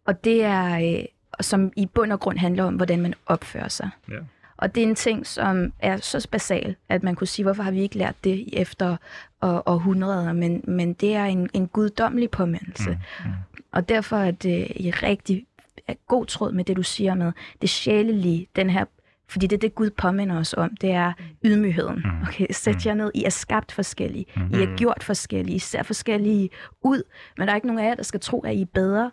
[0.05, 1.05] Og det er, øh,
[1.41, 3.91] som i bund og grund handler om, hvordan man opfører sig.
[4.09, 4.15] Ja.
[4.57, 7.71] Og det er en ting, som er så basal, at man kunne sige, hvorfor har
[7.71, 8.97] vi ikke lært det efter
[9.43, 12.91] år, århundreder, men, men det er en, en guddommelig påmindelse.
[12.91, 13.35] Mm, mm.
[13.73, 15.47] Og derfor er det i rigtig
[15.89, 18.85] er god tråd med det, du siger med det sjælelige, den her,
[19.31, 21.13] fordi det er det, Gud påminder os om, det er
[21.45, 22.03] ydmygheden.
[22.05, 22.23] Mm.
[22.29, 24.61] Okay, sæt jer ned, I er skabt forskellige, Mm.
[24.61, 26.51] I er gjort forskellige, I ser forskellige
[26.85, 27.03] ud,
[27.39, 29.11] men der er ikke nogen af jer, der skal tro, at I er bedre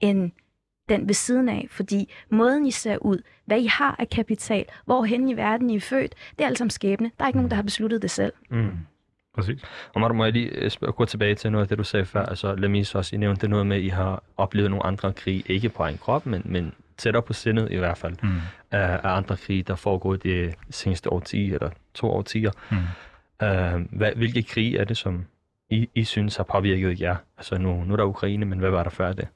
[0.00, 0.30] end
[0.88, 5.28] den ved siden af, fordi måden I ser ud, hvad I har af kapital, hvorhen
[5.28, 7.10] i verden I er født, det er alt sammen skæbne.
[7.18, 8.32] Der er ikke nogen, der har besluttet det selv.
[8.50, 8.70] Mm.
[9.34, 9.62] Præcis.
[9.94, 12.06] Og Martin, må jeg lige øh, spørge, gå tilbage til noget af det, du sagde
[12.06, 12.26] før.
[12.26, 15.68] Altså, Lamis også, I nævnte noget med, at I har oplevet nogle andre krige, ikke
[15.68, 18.28] på egen krop, men, men tættere på sindet i hvert fald, Mm.
[18.70, 22.50] af, af andre krige, der foregår de seneste årti eller to årtier.
[22.70, 22.76] Mm.
[23.42, 25.24] Uh, hvad, hvilke krige er det, som
[25.70, 27.16] I, I synes har påvirket jer?
[27.38, 29.28] Altså, nu, nu er der Ukraine, men hvad var der før det?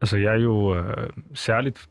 [0.00, 1.88] Altså, jeg er jo øh, særligt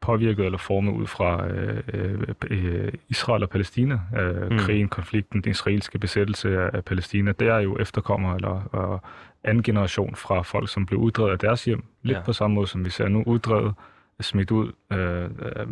[0.00, 2.20] påvirket eller formet ud fra øh, øh,
[2.50, 4.00] øh, Israel og Palæstina.
[4.18, 4.58] Øh, Mm.
[4.58, 7.32] Krigen, konflikten, den israelske besættelse af, af Palæstina.
[7.32, 8.98] Der er jo efterkommer eller øh,
[9.44, 11.84] anden generation fra folk, som blev uddrevet af deres hjem.
[12.02, 12.22] Lidt Ja.
[12.22, 13.22] på samme måde, som vi ser nu.
[13.26, 13.74] Uddrevet,
[14.20, 15.66] smidt ud, øh, øh,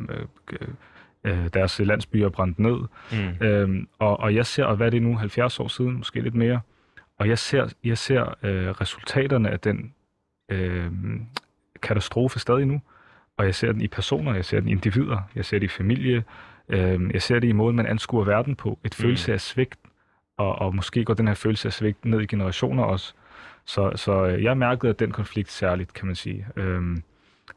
[0.52, 0.68] øh,
[1.24, 2.78] øh, deres landsbyer brændt ned.
[3.12, 3.46] Mm.
[3.46, 6.34] Øhm, og, og jeg ser, og hvad er det nu, 70 år siden, måske lidt
[6.34, 6.60] mere,
[7.18, 9.94] og jeg ser, jeg ser øh, resultaterne af den
[10.48, 10.90] øh,
[11.82, 12.80] katastrofe stadig nu,
[13.36, 15.68] og jeg ser den i personer, jeg ser den i individer, jeg ser det i
[15.68, 16.24] familie,
[16.68, 19.02] øh, jeg ser det i måden, man anskuer verden på, et Mm.
[19.02, 19.78] følelse af svigt,
[20.36, 23.14] og, og måske går den her følelse af svigt ned i generationer også.
[23.64, 26.46] Så, så øh, jeg mærkede, at den konflikt særligt, kan man sige.
[26.56, 27.02] Øhm,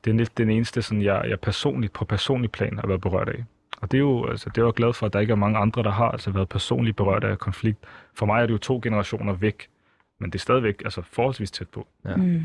[0.05, 3.29] det er lidt den eneste, sådan, jeg, jeg personligt, på personlig plan har været berørt
[3.29, 3.43] af.
[3.81, 5.35] Og det er jo, altså, det er jeg jo glad for, at der ikke er
[5.35, 7.79] mange andre, der har altså været personligt berørt af konflikt.
[8.13, 9.69] For mig er det jo to generationer væk,
[10.19, 11.87] men det er stadigvæk altså, forholdsvis tæt på.
[12.05, 12.15] Ja.
[12.15, 12.43] Mm.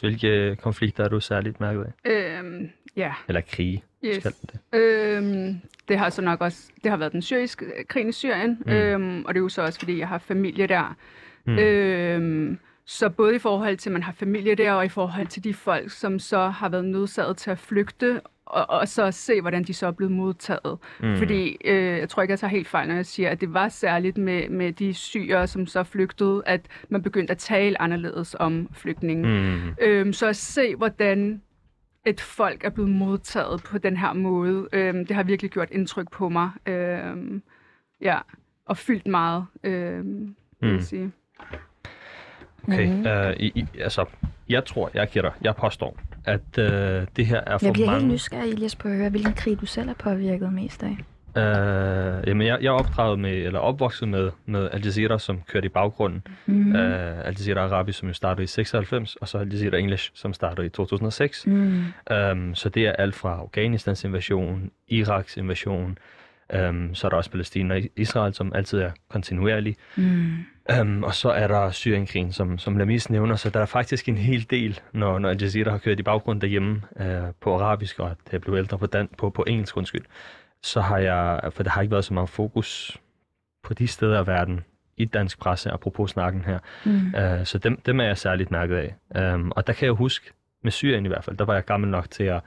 [0.00, 2.10] Hvilke konflikter er du særligt mærket af?
[2.10, 4.16] Øhm, ja, Eller krige, yes.
[4.16, 4.80] skal det.
[4.80, 8.72] Øhm, det har så nok også, det har været den syriske krigen i Syrien, mm.
[8.72, 10.96] øhm, og det er jo så også, fordi jeg har familie der.
[11.46, 11.52] Mm.
[11.52, 11.58] Mm.
[11.58, 15.44] Øhm, så både i forhold til, at man har familie der, og i forhold til
[15.44, 19.62] de folk, som så har været nødsaget til at flygte, og, og så se, hvordan
[19.64, 20.78] de så er blevet modtaget.
[21.00, 21.08] Mm.
[21.08, 21.16] Mm.
[21.16, 23.68] Fordi øh, jeg tror ikke, jeg tager helt fejl, når jeg siger, at det var
[23.68, 28.68] særligt med, med de syre, som så flygtede, at man begyndte at tale anderledes om
[28.72, 29.52] flygtningen.
[29.56, 29.74] Mm.
[29.82, 31.42] Øhm, så at se, hvordan
[32.06, 36.10] et folk er blevet modtaget på den her måde, øhm, det har virkelig gjort indtryk
[36.12, 36.50] på mig.
[36.66, 37.42] Øhm,
[38.00, 38.18] ja,
[38.66, 40.76] og fyldt meget, øhm, vil Mm.
[40.76, 41.12] jeg sige.
[42.68, 43.06] Okay, Mhm.
[43.06, 44.04] uh, I, I, altså,
[44.48, 46.64] jeg tror, jeg gætter, jeg påstår, at uh,
[47.16, 48.00] det her er for Jeg bliver mange...
[48.00, 50.96] helt nysgerrig, Elias, på at høre, hvilken krig du selv er påvirket mest af.
[51.38, 55.66] Uh, jamen, jeg, jeg er opdraget med, eller opvokset med, med Al Jazeera, som kørte
[55.66, 56.22] i baggrunden.
[56.46, 56.70] Mm.
[56.74, 56.80] Uh,
[57.26, 60.66] Al Jazeera Arabi, som jo startede i 96, og så Al Jazeera English, som startede
[60.66, 61.46] i 2006.
[61.46, 61.84] Mm.
[62.32, 65.98] Um, så det er alt fra Afghanistans invasion, Iraks invasion,
[66.54, 69.76] um, så er der også Palæstina og Israel, som altid er kontinuerlig.
[69.96, 70.36] Mm.
[70.80, 74.16] Um, og så er der Syrienkrigen, som, som Lamis nævner, så der er faktisk en
[74.16, 77.06] hel del, når, når Al Jazeera har kørt i baggrund derhjemme uh,
[77.40, 80.04] på arabisk, og det er blevet ældre på, dan- på, på engelsk, undskyld,
[80.62, 82.98] så har jeg, for der har ikke været så meget fokus
[83.64, 84.64] på de steder af verden
[84.96, 86.58] i dansk presse, apropos snakken her.
[86.84, 87.14] Mm.
[87.16, 89.34] Uh, så dem, dem er jeg særligt mærket af.
[89.34, 90.32] Um, og der kan jeg huske,
[90.62, 92.40] med Syrien i hvert fald, der var jeg gammel nok til at,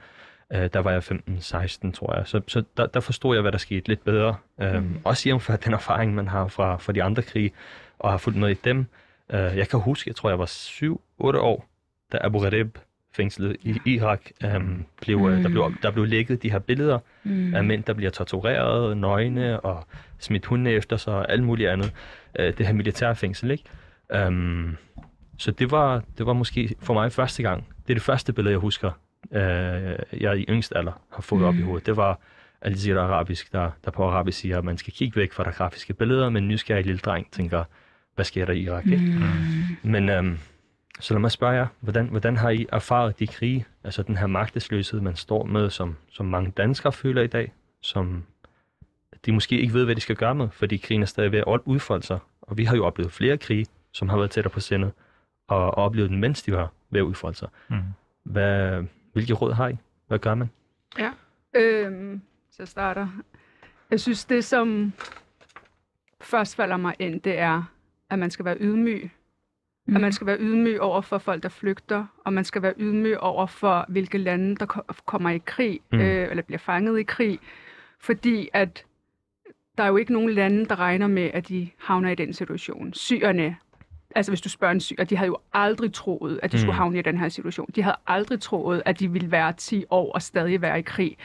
[0.54, 2.26] uh, der var jeg 15-16, tror jeg.
[2.26, 4.36] Så, så der, der forstod jeg, hvad der skete lidt bedre.
[4.56, 5.00] Um, mm.
[5.04, 7.52] Også jævnfør den erfaring, man har fra, fra de andre krige,
[7.98, 8.78] og har fulgt med i dem.
[9.28, 11.66] Uh, jeg kan huske, jeg tror, jeg var 7-8 år,
[12.12, 12.78] da Abu Ghraib
[13.16, 14.20] fængslet i Irak,
[14.56, 15.42] um, blev, mm.
[15.42, 17.54] der, blev, der blev lækket de her billeder Mm.
[17.54, 19.86] af mænd, der bliver tortureret, nøgne og
[20.18, 21.92] smidt hunde efter sig og alt muligt andet.
[22.38, 23.64] Uh, det her militærfængsel, ikke?
[24.26, 24.76] Um,
[25.38, 27.68] så det var, det var måske for mig første gang.
[27.86, 28.90] Det er det første billede, jeg husker,
[29.30, 31.46] uh, jeg i yngst alder har fået mm.
[31.48, 31.64] op i Mm.
[31.64, 31.86] hovedet.
[31.86, 32.18] Det var
[32.62, 35.50] Al Jazeera Arabisk, der, der på arabisk siger, at man skal kigge væk fra de
[35.50, 37.64] grafiske billeder, men en nysgerrig lille dreng tænker,
[38.14, 38.86] hvad sker der i Irak?
[38.86, 38.90] Mm.
[39.82, 40.38] Men øhm,
[41.00, 44.26] så lad mig spørge jer, hvordan, hvordan har I erfaret de krige, altså den her
[44.26, 47.52] magtesløshed, man står med, som, som mange danskere føler i dag,
[47.82, 48.24] som
[49.26, 51.60] de måske ikke ved, hvad de skal gøre med, fordi krigen er stadig ved at
[51.64, 52.18] udfolde sig.
[52.42, 54.92] Og vi har jo oplevet flere krige, som har været tættere på sindet,
[55.48, 57.48] og, og opleve den, mens de var ved at udfolde sig.
[57.68, 57.76] Mm.
[58.24, 59.76] Hvad, hvilke råd har I?
[60.08, 60.50] Hvad gør man?
[60.98, 61.10] Ja.
[61.54, 62.20] Øhm,
[62.50, 63.08] så jeg starter.
[63.90, 64.92] Jeg synes, det som
[66.20, 67.62] først falder mig ind, det er,
[68.10, 69.10] at man skal være ydmyg.
[69.86, 69.94] Mm.
[69.96, 73.18] At man skal være ydmyg over for folk, der flygter, og man skal være ydmyg
[73.18, 75.98] over for, hvilke lande, der ko- kommer i krig, Mm.
[75.98, 76.04] mm.
[76.04, 77.38] øh, eller bliver fanget i krig.
[77.98, 78.84] Fordi at
[79.78, 82.92] der er jo ikke nogen lande, der regner med, at de havner i den situation.
[82.94, 83.56] Syrerne,
[84.14, 86.60] altså hvis du spørger en syrer, de havde jo aldrig troet, at de mm.
[86.60, 87.70] skulle havne i den her situation.
[87.74, 91.16] De havde aldrig troet, at de ville være 10 år og stadig være i krig.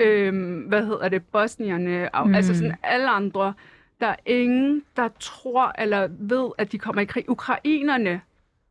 [0.00, 1.22] Øhm, hvad hedder det?
[1.24, 2.08] Bosnierne.
[2.24, 2.34] Mm.
[2.34, 3.54] altså sådan alle andre.
[4.00, 7.30] Der er ingen, der tror eller ved, at de kommer i krig.
[7.30, 8.20] Ukrainerne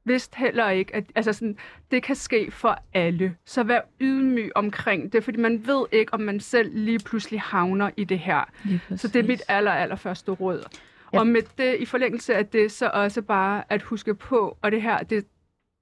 [0.04, 1.58] vidste heller ikke, at altså sådan,
[1.92, 3.36] det kan ske for alle.
[3.46, 7.90] Så vær ydmyg omkring det, fordi man ved ikke, om man selv lige pludselig havner
[7.98, 8.50] i det her.
[8.96, 10.64] Så det er mit aller, aller første råd.
[11.14, 11.20] Ja.
[11.20, 14.82] Og med det, i forlængelse af det, så også bare at huske på, og det
[14.82, 15.26] her, det,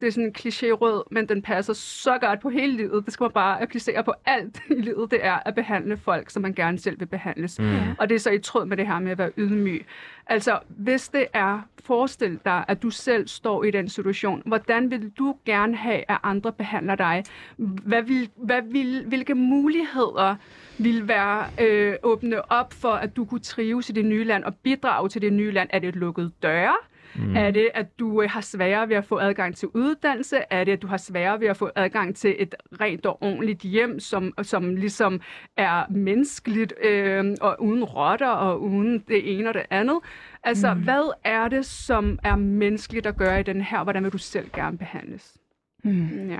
[0.01, 3.05] det er sådan en kliché-rød, men den passer så godt på hele livet.
[3.05, 5.11] Det skal man bare applicere på alt i livet.
[5.11, 7.59] Det er at behandle folk, som man gerne selv vil behandles.
[7.59, 7.77] Mm.
[7.99, 9.85] Og det er så i tråd med det her med at være ydmyg.
[10.27, 14.41] Altså, hvis det er, forestil dig, at du selv står i den situation.
[14.45, 17.23] Hvordan vil du gerne have, at andre behandler dig?
[17.57, 20.35] Hvad vil, hvad vil, hvilke muligheder
[20.77, 24.55] vil være øh, åbne op for, at du kunne trives i det nye land og
[24.55, 25.69] bidrage til det nye land?
[25.73, 26.75] Er det et lukket døre?
[27.15, 27.35] Mm.
[27.35, 30.37] Er det, at du øh, har sværere ved at få adgang til uddannelse?
[30.49, 33.61] Er det, at du har sværere ved at få adgang til et rent og ordentligt
[33.61, 35.21] hjem, som, som ligesom
[35.57, 39.99] er menneskeligt øh, og uden rotter og uden det ene og det andet?
[40.43, 40.83] Altså, mm.
[40.83, 43.83] hvad er det, som er menneskeligt at gøre i den her?
[43.83, 45.37] Hvordan vil du selv gerne behandles?
[45.83, 46.29] Mm.
[46.29, 46.39] Ja.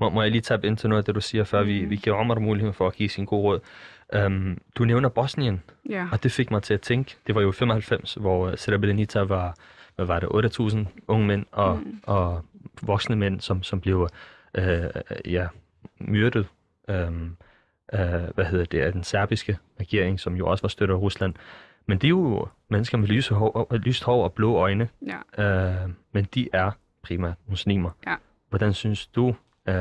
[0.00, 1.96] Må, må jeg lige tabe ind til noget af det, du siger, før vi, vi
[1.96, 3.60] giver Omar mulighed for at give sin gode råd.
[4.26, 6.08] Um, du nævner Bosnien, Ja.
[6.12, 9.20] og det fik mig til at tænke, det var jo i 95, hvor øh, Srebrenica
[9.20, 9.54] var,
[9.96, 12.00] hvad var det, 8.000 unge mænd og, mm.
[12.02, 12.44] og
[12.82, 14.08] voksne mænd, som, som blev
[14.54, 14.84] øh,
[15.24, 15.46] ja,
[16.00, 16.48] myrdet.
[16.88, 17.36] Um,
[17.94, 18.00] øh,
[18.34, 21.34] hvad hedder det, af den serbiske regering, som jo også var støtter af Rusland.
[21.86, 24.88] Men det er jo mennesker med lyse hår, lyst hår og blå øjne,
[25.36, 25.44] ja.
[25.44, 26.70] øh, men de er
[27.02, 27.90] primært muslimer.
[28.06, 28.14] Ja.
[28.48, 29.34] Hvordan synes du,
[29.68, 29.74] øh,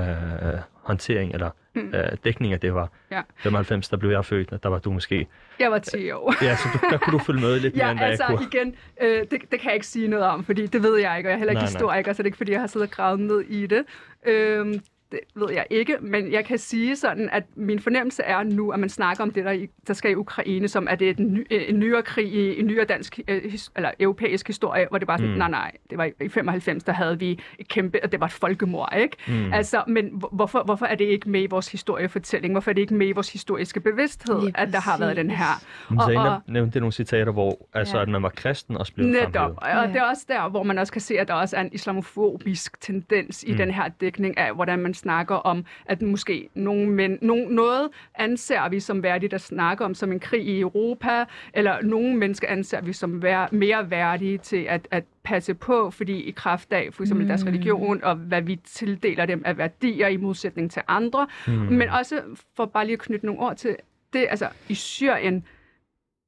[0.86, 1.91] håndtering eller Mm.
[1.95, 2.89] øh, dækning af det var?
[3.12, 3.21] Ja.
[3.38, 5.28] 95, der blev jeg født, og der var du måske...
[5.60, 6.43] Jeg var 10 år.
[6.45, 8.48] Ja, så du, der kunne du følge med lidt mere, Ja, end altså jeg kunne.
[8.54, 11.28] igen, øh, det, det kan jeg ikke sige noget om, fordi det ved jeg ikke,
[11.28, 11.71] og jeg er heller ikke Nej, nej.
[11.71, 13.84] historiker, så det er ikke, fordi jeg har siddet og gravet ned i det.
[14.28, 14.80] Øhm,
[15.15, 18.80] det ved jeg ikke, men jeg kan sige sådan, at min fornemmelse er nu, at
[18.80, 21.34] man snakker om det, der, i, der skal i Ukraine, som at det er en,
[21.34, 24.97] ny, øh, en nyere krig i en nyere dansk, øh, his, eller europæisk historie, hvor
[24.97, 25.38] det bare sådan, Mm.
[25.38, 28.25] nej, nej, det var i, i 95, der havde vi et kæmpe, og det var
[28.25, 29.17] et folkemord, ikke?
[29.28, 29.54] Mm.
[29.54, 32.54] Altså, men hvor- hvorfor, hvorfor er det ikke med i vores historiefortælling?
[32.54, 35.32] Hvorfor er det ikke med i vores historiske bevidsthed, Lige at der har været den
[35.32, 35.63] her?
[35.89, 38.01] Men og- Zainab og- nævnte nogle citater, hvor altså, Ja.
[38.01, 39.58] at man var kristen og blev Netop, fremhævet.
[39.58, 39.93] og Ja.
[39.93, 42.82] det er også der, hvor man også kan se, at der også er en islamofobisk
[42.82, 43.58] tendens i Mm.
[43.58, 48.69] den her dækning af, hvordan man snakker om, at måske nogle mænd, no, noget anser
[48.69, 52.81] vi som værdigt at snakke om som en krig i Europa, eller nogle mennesker anser
[52.81, 57.03] vi som vær, mere værdige til at, at passe på, fordi i kraft af for
[57.03, 57.27] eksempel mm.
[57.27, 61.53] deres religion, og hvad vi tildeler dem af værdier i modsætning til andre, Mm.
[61.53, 62.21] men også
[62.55, 63.75] for bare lige at knytte nogle ord til
[64.13, 65.45] det, altså i Syrien,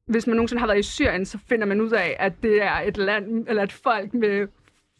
[0.07, 2.79] hvis man nogensinde har været i Syrien, så finder man ud af, at det er
[2.87, 4.47] et land, eller et folk med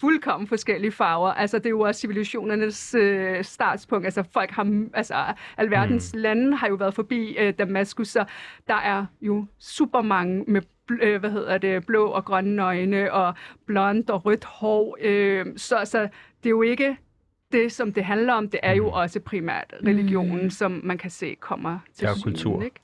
[0.01, 1.29] fuldkommen forskellige farver.
[1.29, 4.05] Altså, det er jo også civilisationernes øh, startspunkt.
[4.05, 5.15] Altså, folk har, altså,
[5.57, 6.19] alverdens mm.
[6.19, 8.25] lande har jo været forbi øh, Damaskus, så
[8.67, 10.62] der er jo super mange med
[11.01, 13.33] øh, hvad hedder det, blå og grønne øjne, og
[13.65, 14.97] blond og rødt hår.
[15.01, 16.01] Øh, så, så
[16.43, 16.97] det er jo ikke
[17.51, 18.49] det, som det handler om.
[18.49, 20.49] Det er jo også primært religionen, Mm.
[20.49, 22.62] som man kan se kommer til Ja, syne, kultur.
[22.63, 22.79] Ikke?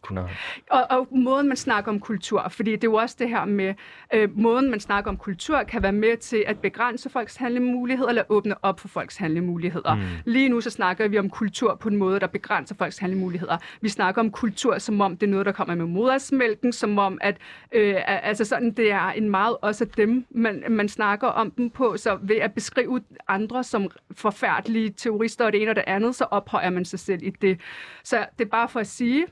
[0.71, 3.73] Og, og måden, man snakker om kultur, fordi det er jo også det her med,
[4.13, 8.23] øh, måden, man snakker om kultur, kan være med til at begrænse folks handlemuligheder, eller
[8.29, 9.95] åbne op for folks handlemuligheder.
[9.95, 10.01] Mm.
[10.01, 10.07] Mm.
[10.25, 13.57] Lige nu så snakker vi om kultur på en måde, der begrænser folks handlemuligheder.
[13.81, 17.17] Vi snakker om kultur, som om det er noget, der kommer med modersmælken, som om,
[17.21, 17.37] at
[17.71, 21.69] øh, altså sådan, det er en meget også af dem, man, man snakker om dem
[21.69, 24.52] på, så ved at beskrive andre som forfærdelige
[24.97, 27.59] terrorister og det ene og det andet, så ophøjer man sig selv i det.
[28.03, 29.25] Så det er bare for at sige,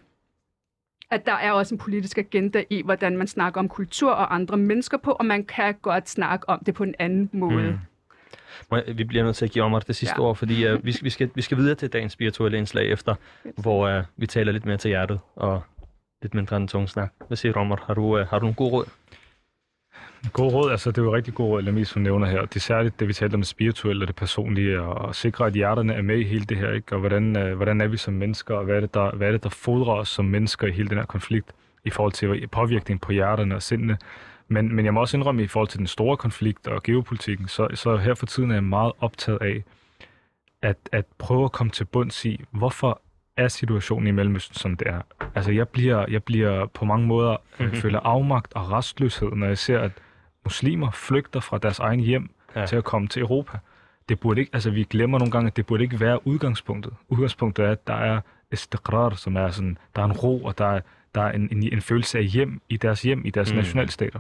[1.12, 4.58] at der er også en politisk agenda i, hvordan man snakker om kultur og andre
[4.58, 7.72] mennesker på, og man kan godt snakke om det på en anden måde.
[8.72, 8.98] Mm.
[8.98, 10.24] Vi bliver nødt til at give Omar det sidste Ja.
[10.24, 13.16] ord, fordi uh, vi, skal, vi, skal, vi skal videre til dagens spirituelle indslag efter,
[13.56, 15.62] hvor uh, vi taler lidt mere til hjertet og
[16.22, 17.14] lidt mindre end tungsnak.
[17.28, 17.84] Hvad siger du, Omar?
[17.88, 18.86] Har du, uh, har du nogle gode råd?
[20.34, 22.42] God råd, altså det er jo rigtig god råd, Lamis, hun nævner her.
[22.42, 25.46] Det er særligt det, vi talte om det spirituelle og det personlige, og at sikre,
[25.46, 26.94] at hjerterne er med i hele det her, ikke?
[26.96, 29.32] og hvordan, øh, hvordan er vi som mennesker, og hvad er, det, der, hvad er
[29.32, 31.52] det, der fodrer os som mennesker i hele den her konflikt,
[31.86, 33.98] i forhold til påvirkning på hjerterne og sindene.
[34.48, 37.68] Men, men jeg må også indrømme, i forhold til den store konflikt og geopolitikken, så,
[37.74, 39.64] så her for tiden er jeg meget optaget af,
[40.62, 43.02] at, at prøve at komme til bunds i, hvorfor
[43.38, 45.02] er situationen i Mellemøsten, som det er.
[45.36, 47.76] Altså, jeg bliver, jeg bliver på mange måder mm-hmm.
[47.76, 49.92] føler afmagt og restløshed, når jeg ser, at
[50.44, 52.66] muslimer flygter fra deres egen hjem ja.
[52.66, 53.58] til at komme til Europa.
[54.10, 56.94] Det burde ikke, altså vi glemmer nogle gange, at det burde ikke være udgangspunktet.
[57.10, 60.66] Udgangspunktet er, at der er istiqrar, som er sådan, der er en ro, og der
[60.66, 60.82] er,
[61.16, 63.58] der er en, en, en følelse af hjem i deres hjem, i deres mm.
[63.58, 64.20] nationalstater.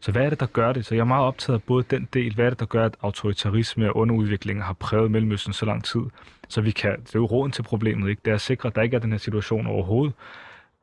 [0.00, 0.86] Så hvad er det, der gør det?
[0.86, 2.96] Så jeg er meget optaget af både den del, hvad er det, der gør, at
[3.02, 6.00] autoritarisme og underudvikling har præget Mellemøsten så lang tid,
[6.48, 8.20] så vi kan, det er jo råden til problemet, ikke?
[8.24, 10.14] det er at sikre, at der ikke er den her situation overhovedet.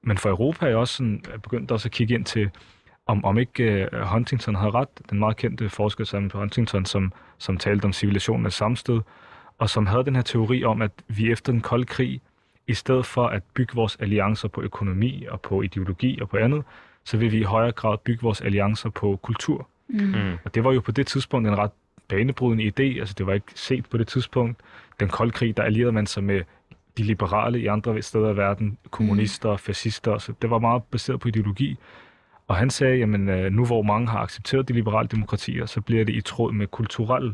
[0.02, 2.50] Men for Europa er jeg også sådan, begyndt også at kigge ind til,
[3.06, 7.14] om, om ikke uh, Huntington havde ret, den meget kendte forsker sammen på Huntington, som,
[7.38, 9.02] som talte om civilisationen af samsted,
[9.58, 12.22] og som havde den her teori om, at vi efter den kolde krig,
[12.68, 16.64] i stedet for at bygge vores alliancer på økonomi og på ideologi og på andet,
[17.04, 19.68] så vil vi i højere grad bygge vores alliancer på kultur.
[19.88, 20.14] Mm.
[20.46, 21.72] Og det var jo på det tidspunkt en ret
[22.08, 24.60] banebrydende idé, altså det var ikke set på det tidspunkt.
[25.00, 26.42] Den kolde krig, der allierede man sig med
[26.98, 29.58] de liberale i andre steder i verden, kommunister, mm.
[29.58, 31.78] fascister, så det var meget baseret på ideologi.
[32.48, 36.06] Og han sagde, jamen øh, nu hvor mange har accepteret de liberale demokratier, så bliver
[36.06, 37.34] det i tråd med kulturelle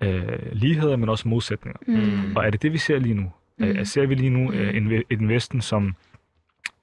[0.00, 1.80] øh, ligheder, men også modsætninger.
[1.86, 2.36] Mm.
[2.36, 3.32] Og er det det, vi ser lige nu?
[3.58, 3.64] Mm.
[3.64, 5.94] Øh, ser vi lige nu øh, en, en Vesten, som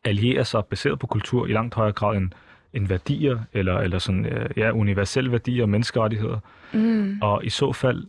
[0.03, 2.31] allierer sig baseret på kultur i langt højere grad end,
[2.73, 6.39] end værdier, eller, eller sådan, øh, ja, universelle værdier og menneskerettigheder.
[6.73, 7.17] Mm.
[7.21, 8.07] Og i så fald,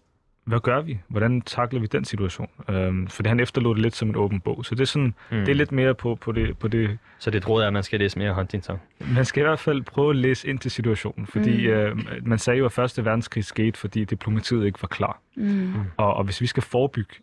[0.50, 0.98] hvad gør vi?
[1.08, 2.48] Hvordan takler vi den situation?
[2.68, 4.64] Øhm, for han efterlod det lidt som en åben bog.
[4.64, 5.38] Så det er, sådan, mm.
[5.38, 6.98] det er lidt mere på, på, det, på det...
[7.18, 8.80] Så det råd er, at man skal læse mere Huntington?
[9.14, 11.26] Man skal i hvert fald prøve at læse ind til situationen.
[11.26, 11.72] Fordi mm.
[11.72, 15.20] øh, man sagde jo, at Første Verdenskrig skete, fordi diplomatiet ikke var klar.
[15.36, 15.74] Mm.
[15.96, 17.14] Og, og hvis vi skal forebygge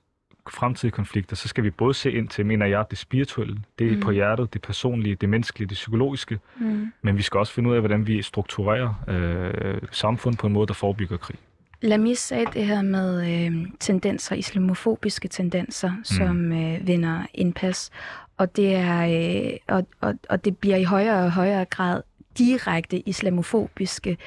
[0.49, 3.99] fremtidige konflikter, så skal vi både se ind til, mener jeg, det spirituelle, det mm.
[3.99, 6.93] på hjertet, det personlige, det menneskelige, det psykologiske, mm.
[7.01, 10.67] men vi skal også finde ud af, hvordan vi strukturerer øh, samfund på en måde,
[10.67, 11.37] der forebygger krig.
[11.81, 16.03] Lamis sagde det her med øh, tendenser, islamofobiske tendenser, mm.
[16.03, 17.89] som øh, vinder indpas,
[18.37, 22.01] og det, er, øh, og, og, og det bliver i højere og højere grad
[22.37, 24.17] direkte islamofobiske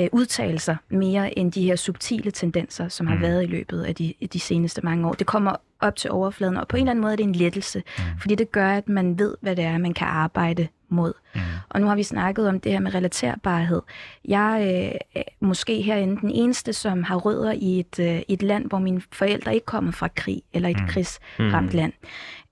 [0.00, 3.22] øh, udtalelser mere end de her subtile tendenser, som har mm.
[3.22, 5.12] været i løbet af de, de seneste mange år.
[5.12, 7.82] Det kommer op til overfladen, og på en eller anden måde er det en lettelse,
[7.98, 8.04] mm.
[8.20, 11.12] fordi det gør, at man ved, hvad det er, man kan arbejde mod.
[11.34, 11.40] Mm.
[11.68, 13.82] Og nu har vi snakket om det her med relaterbarhed.
[14.24, 18.66] Jeg øh, er måske herinde den eneste, som har rødder i et, øh, et land,
[18.66, 20.86] hvor mine forældre ikke kommer fra krig eller et mm.
[20.88, 21.76] krigsramt mm.
[21.76, 21.92] land.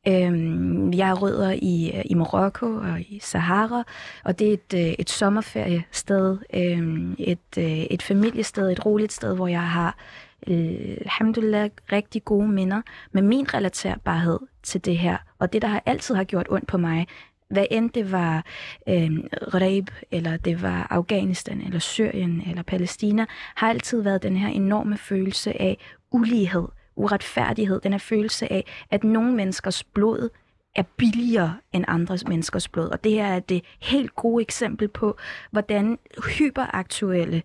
[0.09, 3.85] Øhm, jeg har rødder i, øh, i Marokko og i Sahara,
[4.25, 9.35] og det er et, øh, et sommerferiested, øhm, et, øh, et familiested, et roligt sted,
[9.35, 9.97] hvor jeg har
[10.47, 15.17] alhamdulillah rigtig gode minder med min relaterbarhed til det her.
[15.39, 17.07] Og det, der har altid har gjort ondt på mig,
[17.49, 18.45] hvad end det var
[18.89, 24.49] øh, Reib, eller det var Afghanistan, eller Syrien, eller Palæstina, har altid været den her
[24.49, 25.79] enorme følelse af
[26.11, 30.29] ulighed, uretfærdighed, den her følelse af, at nogle menneskers blod
[30.77, 32.89] er billigere end andres menneskers blod.
[32.89, 35.17] Og det her er det helt gode eksempel på,
[35.51, 35.99] hvordan
[36.39, 37.43] hyperaktuelle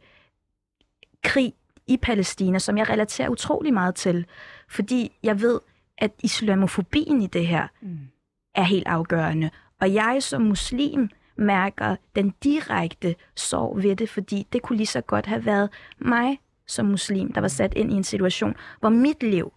[1.24, 1.54] krig
[1.88, 4.26] i Palæstina, som jeg relaterer utrolig meget til,
[4.70, 5.60] fordi jeg ved,
[5.98, 8.00] at islamofobien i det her mm.
[8.56, 9.50] er helt afgørende.
[9.82, 15.02] Og jeg som muslim mærker den direkte sorg ved det, fordi det kunne lige så
[15.02, 19.24] godt have været mig som muslim, der var sat ind i en situation, hvor mit
[19.24, 19.54] liv,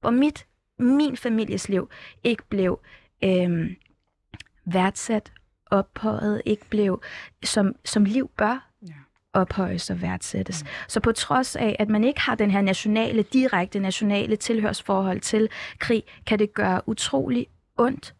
[0.00, 0.46] hvor mit,
[0.78, 1.90] min families liv
[2.24, 2.80] ikke blev
[3.24, 3.76] øhm,
[4.64, 5.32] værdsat,
[5.70, 7.02] ophøjet, ikke blev,
[7.44, 8.68] som, som liv bør
[9.32, 10.62] ophøjes og værdsættes.
[10.62, 10.68] Mm.
[10.88, 15.48] Så på trods af, at man ikke har den her nationale, direkte nationale tilhørsforhold til
[15.78, 17.46] krig, kan det gøre utrolig
[17.78, 18.14] ondt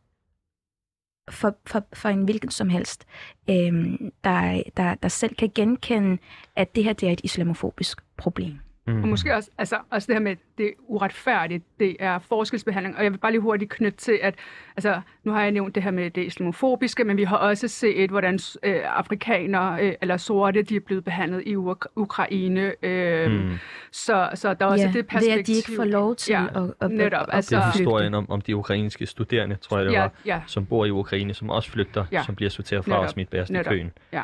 [1.32, 3.04] for, for, for en hvilken som helst,
[3.50, 6.18] øh, der, der, der selv kan genkende,
[6.56, 8.58] at det her det er et islamofobisk problem.
[8.86, 9.02] Mm.
[9.02, 12.96] Og måske også, altså, også det her med, det er uretfærdigt, det er forskelsbehandling.
[12.96, 14.34] Og jeg vil bare lige hurtigt knytte til, at
[14.76, 18.10] altså, nu har jeg nævnt det her med det islamofobiske, men vi har også set,
[18.10, 22.84] hvordan øh, afrikanere øh, eller sorte, de er blevet behandlet i Uk- Ukraine.
[22.84, 23.50] Øh, mm.
[23.92, 25.30] så, så der er også ja, det perspektiv.
[25.30, 27.56] det er, at de ikke får lov til ja, at, at, netop, at, at altså,
[27.56, 30.40] Det er historien om, om de ukrainske studerende, tror jeg det ja, var, ja.
[30.46, 32.22] som bor i Ukraine, som også flygter, ja.
[32.22, 33.92] som bliver sorteret fra netop, og smidt bærest i køen.
[34.12, 34.22] Ja.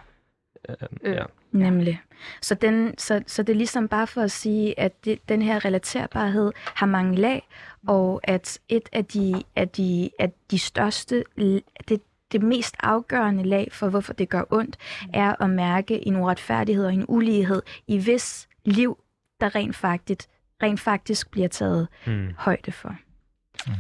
[0.68, 1.24] Øh, øh, ja.
[1.52, 2.00] Nemlig.
[2.42, 5.64] Så, den, så, så det er ligesom bare for at sige, at det, den her
[5.64, 7.48] relaterbarhed har mange lag,
[7.86, 11.24] og at et af de, af de, af de største,
[11.88, 12.00] det,
[12.32, 14.76] det mest afgørende lag for, hvorfor det gør ondt,
[15.14, 18.98] er at mærke en uretfærdighed og en ulighed i hvis liv,
[19.40, 20.28] der rent faktisk,
[20.62, 22.34] rent faktisk bliver taget mm.
[22.38, 22.96] højde for.
[23.66, 23.72] Mm.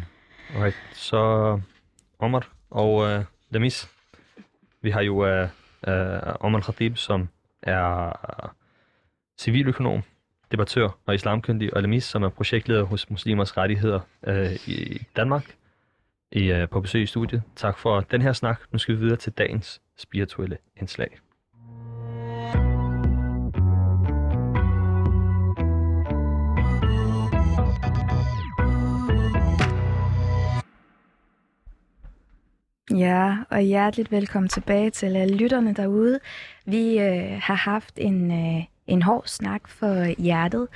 [0.54, 1.60] Alright, så
[2.18, 3.88] Omar og uh, Lamis,
[4.82, 5.48] vi har jo uh,
[5.86, 7.28] øh, Omar Khatib som
[7.62, 8.54] er
[9.38, 10.02] civiløkonom,
[10.52, 15.54] debattør og islamkyndig, og Lamis, som er projektleder hos Muslimers Rettigheder øh, i Danmark,
[16.32, 17.42] i, øh, på besøg i studiet.
[17.56, 18.60] Tak for den her snak.
[18.72, 21.18] Nu skal vi videre til dagens spirituelle indslag.
[33.08, 36.20] Ja, og hjerteligt velkommen tilbage til alle lytterne derude.
[36.64, 40.68] Vi øh, har haft en, øh, en hård snak for hjertet,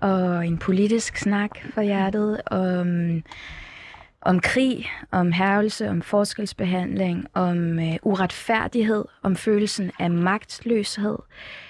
[0.00, 3.22] og en politisk snak for hjertet, om,
[4.20, 11.18] om krig, om hervelse, om forskelsbehandling, om øh, uretfærdighed, om følelsen af magtløshed,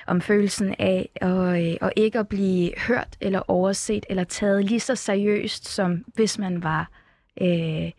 [0.06, 4.64] om følelsen af øh, at, øh, at ikke at blive hørt eller overset eller taget
[4.64, 6.90] lige så seriøst, som hvis man var
[7.40, 7.90] øh,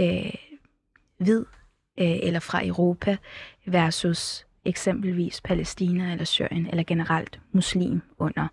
[0.00, 0.34] øh,
[1.18, 1.44] hvid
[1.98, 3.16] øh, eller fra Europa
[3.66, 8.48] versus eksempelvis Palæstina eller Syrien eller generelt muslim under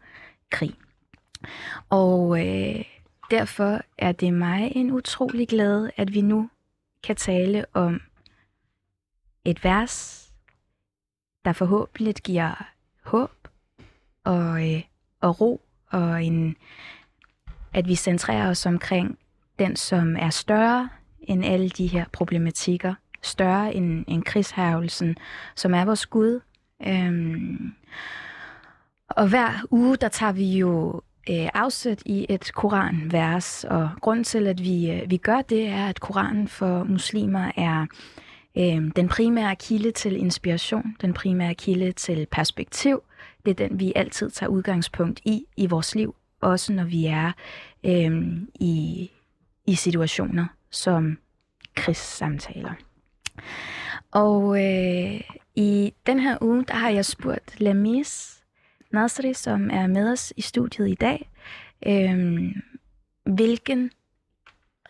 [0.51, 0.74] krig.
[1.89, 2.86] Og øh,
[3.32, 6.49] derfor er det mig en utrolig glæde, at vi nu
[7.03, 8.01] kan tale om
[9.45, 10.28] et vers,
[11.45, 12.68] der forhåbentlig giver
[13.03, 13.47] håb
[14.24, 14.82] og, øh,
[15.22, 16.55] og ro, og en,
[17.74, 19.20] at vi centrerer os omkring
[19.59, 20.89] den, som er større
[21.28, 25.15] end alle de her problematikker, større end, end krigshærvelsen,
[25.55, 26.39] som er vores Gud.
[26.88, 27.74] Øhm,
[29.09, 34.47] og hver uge, der tager vi jo øh, afsæt i et koranvers, og grund til,
[34.47, 37.86] at vi, øh, vi gør det, er, at koranen for muslimer er
[38.57, 43.03] øh, den primære kilde til inspiration, den primære kilde til perspektiv.
[43.45, 47.32] Det er den, vi altid tager udgangspunkt i i vores liv, også når vi er
[47.84, 49.11] øh, i,
[49.67, 51.17] i situationer, som
[51.76, 52.74] krigssamtaler.
[54.11, 55.21] Og øh,
[55.55, 58.43] i den her uge, der har jeg spurgt Lamis
[58.91, 61.30] Nasri, som er med os i studiet i dag,
[61.88, 62.55] øh,
[63.36, 63.91] hvilken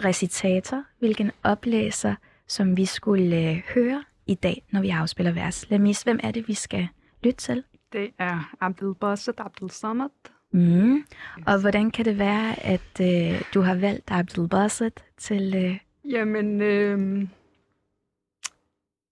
[0.05, 2.15] recitator, hvilken oplæser,
[2.47, 5.69] som vi skulle øh, høre i dag, når vi afspiller vers.
[5.69, 6.87] Lamis, hvem er det, vi skal
[7.23, 7.63] lytte til?
[7.93, 10.09] Det er Abdul Basit Abdul Samad.
[10.53, 11.03] Mm.
[11.47, 15.77] Og hvordan kan det være, at øh, du har valgt Abdul Basit til øh,
[16.11, 17.27] Jamen, øh,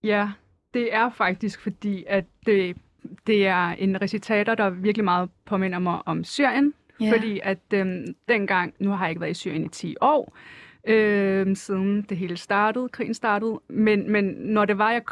[0.04, 0.30] ja,
[0.74, 2.76] det er faktisk fordi, at det,
[3.26, 6.74] det er en recitator, der virkelig meget påminder mig om Syrien.
[7.02, 7.12] Yeah.
[7.12, 10.36] Fordi at øh, dengang, nu har jeg ikke været i Syrien i 10 år,
[10.86, 13.60] øh, siden det hele startede, krigen startede.
[13.68, 15.02] Men, men når det var, jeg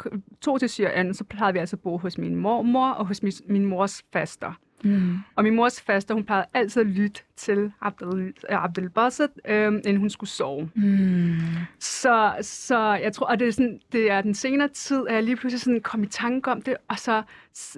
[0.41, 3.33] tog til Syrien, så plejede vi altså at bo hos min mormor og hos min,
[3.47, 4.53] min mors faster.
[4.83, 5.17] Mm.
[5.35, 9.97] Og min mors faster, hun plejede altid at lytte til Abdel, Abdel Basset, øh, inden
[9.97, 10.69] hun skulle sove.
[10.75, 11.37] Mm.
[11.79, 15.23] Så, så jeg tror, at det er, sådan, det er den senere tid, at jeg
[15.23, 17.23] lige pludselig sådan kom i tanke om det, og så,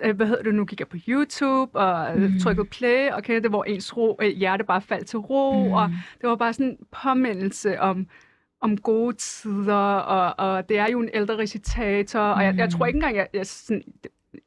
[0.04, 2.39] øh, hvad hedder det nu, gik jeg på YouTube og mm.
[2.39, 5.74] trykkede play, og kendte det, hvor ens ro, øh, hjerte bare faldt til ro, mm.
[5.74, 5.89] og
[6.22, 8.08] det var bare sådan en påmindelse om,
[8.62, 12.86] om gode tider, og, og det er jo en ældre recitator, og jeg, jeg tror
[12.86, 13.84] ikke engang, jeg, jeg sådan,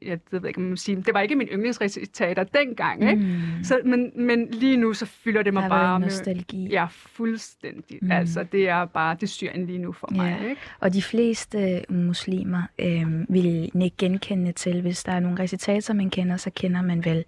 [0.02, 3.22] jeg ved ikke, om man sige, det var ikke min yndlingsrecitater dengang, ikke?
[3.22, 3.64] Mm.
[3.64, 6.06] Så, men, men lige nu, så fylder det mig der bare med...
[6.06, 6.68] nostalgi.
[6.68, 7.98] Ja, fuldstændig.
[8.02, 8.10] Mm.
[8.10, 10.48] Altså, det er bare, det Syrien lige nu for mig, ja.
[10.48, 10.60] ikke?
[10.80, 16.10] Og de fleste muslimer øh, vil ikke genkende til, hvis der er nogle recitater, man
[16.10, 17.24] kender, så kender man vel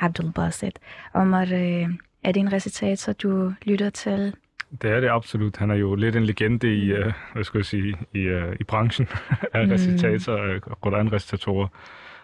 [0.00, 0.78] Abdul Basit.
[1.14, 1.88] Omar, øh,
[2.24, 4.34] er det en recitator, du lytter til?
[4.82, 5.56] Det er det absolut.
[5.56, 8.64] Han er jo lidt en legende i, uh, hvad skal jeg sige, i, uh, i
[8.64, 9.08] branchen
[9.54, 9.72] af mm.
[9.72, 11.68] recitator, Quran-recitatorer.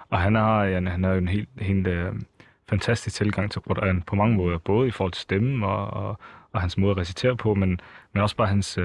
[0.09, 2.21] Og han har, ja, han har jo en helt, helt uh,
[2.69, 6.19] fantastisk tilgang til Quran på mange måder, både i forhold til stemmen og, og,
[6.53, 7.81] og hans måde at recitere på, men,
[8.13, 8.85] men også bare hans, uh,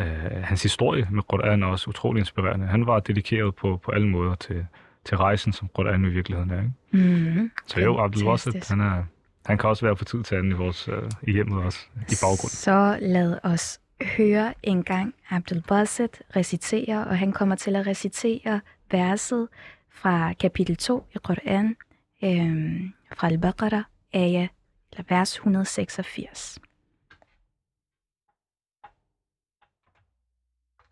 [0.00, 0.06] uh,
[0.42, 2.66] hans historie med Quran er også utrolig inspirerende.
[2.66, 4.66] Han var dedikeret på, på alle måder til,
[5.04, 6.58] til rejsen, som Quran i virkeligheden er.
[6.58, 7.08] Ikke?
[7.08, 7.50] Mm.
[7.66, 9.04] Så jo, Abdul Wasset, han er,
[9.45, 12.15] han kan også være på tid til anden i, vores, øh, i hjemmet også, i
[12.21, 12.49] baggrunden.
[12.49, 18.61] Så lad os høre en gang Abdul Basit recitere, og han kommer til at recitere
[18.91, 19.47] verset
[19.91, 21.75] fra kapitel 2 i Quran,
[22.23, 24.47] øh, fra Al-Baqarah, ayah,
[24.91, 26.59] eller vers 186.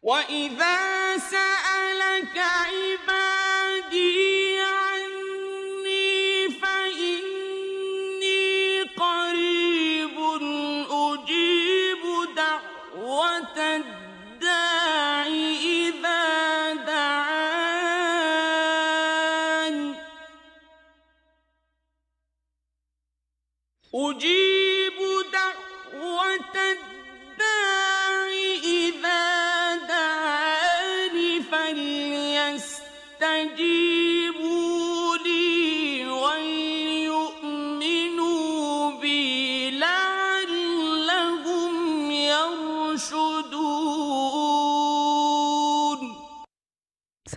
[0.04, 0.78] وَإِذَا
[1.18, 2.38] سَأَلَكَ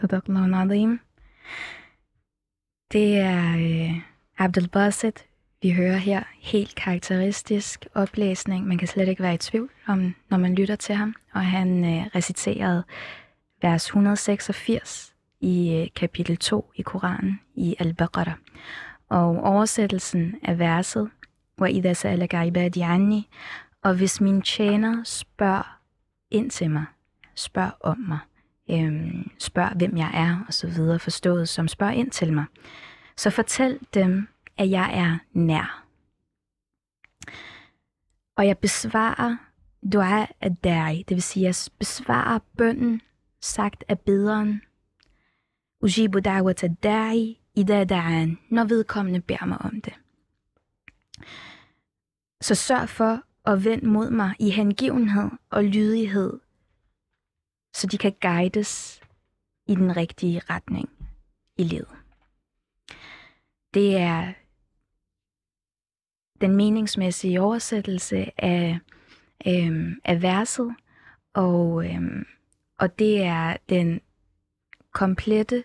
[0.03, 1.01] Sadaqallahu Nadim.
[2.93, 4.01] Det er øh,
[4.39, 5.27] Abdel Basit,
[5.63, 6.23] vi hører her.
[6.41, 8.67] Helt karakteristisk oplæsning.
[8.67, 11.15] Man kan slet ikke være i tvivl om, når man lytter til ham.
[11.35, 12.85] Og han øh, reciterede
[13.63, 18.37] vers 186 i øh, kapitel 2 i Koranen i Al-Baqarah.
[19.09, 21.11] Og oversættelsen af verset,
[21.61, 23.29] وَإِذَا سَأَلَكَ عِبَادِ عَنِّي
[23.83, 25.81] Og hvis min tjener spørger
[26.31, 26.85] ind til mig,
[27.35, 28.19] spørg om mig,
[28.70, 32.46] øhm, spørg hvem jeg er, og så videre, forstået som spørg ind til mig,
[33.18, 35.86] så fortæl dem, at jeg er nær.
[38.38, 39.38] Og jeg besvarer
[39.94, 43.02] dua af dari, det vil sige, jeg besvarer bønden
[43.42, 44.62] sagt af bederen.
[45.82, 49.94] Ujibu da'wat ad-da'i ida da'an, når vedkommende beder mig om det.
[52.42, 56.40] Så sørg for at vende mod mig i hengivenhed og lydighed,
[57.74, 59.02] så de kan guides
[59.68, 60.90] i den rigtige retning
[61.58, 61.96] i livet.
[63.74, 64.34] Det er
[66.42, 68.80] den meningsmæssige oversættelse af,
[69.48, 70.76] øhm, af verset,
[71.34, 72.26] og, øhm,
[72.80, 74.02] og det er den
[74.92, 75.64] komplette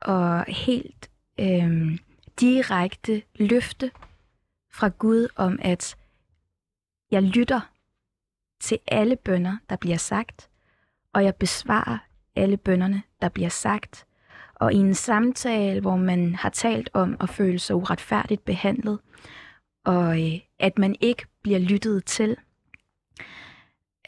[0.00, 1.98] og helt øhm,
[2.40, 3.90] direkte løfte
[4.70, 5.96] fra Gud om, at
[7.10, 7.71] jeg lytter
[8.62, 10.50] til alle bønder, der bliver sagt,
[11.12, 11.98] og jeg besvarer
[12.36, 14.06] alle bønderne, der bliver sagt.
[14.54, 18.98] Og i en samtale, hvor man har talt om at føle sig uretfærdigt behandlet,
[19.84, 22.36] og øh, at man ikke bliver lyttet til,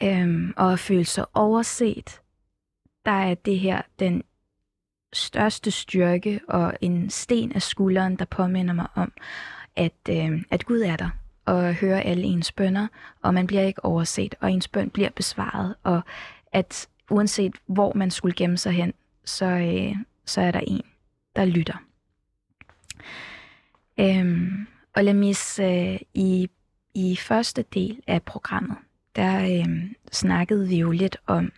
[0.03, 2.21] øhm, og at føle sig overset,
[3.05, 4.23] der er det her den
[5.13, 9.13] største styrke og en sten af skulderen, der påminder mig om,
[9.77, 11.11] at, øh, at Gud er der
[11.45, 12.87] og hører alle ens bønder,
[13.23, 16.01] og man bliver ikke overset, og ens bøn bliver besvaret, og
[16.53, 18.93] at uanset hvor man skulle gemme sig hen,
[19.25, 20.83] så, øh, så er der en,
[21.37, 21.77] der lytter.
[24.01, 24.67] Øhm,
[24.97, 26.51] og Lamis, øh, i,
[26.95, 28.77] i første del af programmet,
[29.17, 31.53] der øh, snakkede vi jo lidt om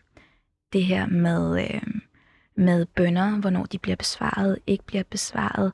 [0.72, 1.82] det her med, øh,
[2.54, 5.72] med bønder, hvornår de bliver besvaret, ikke bliver besvaret.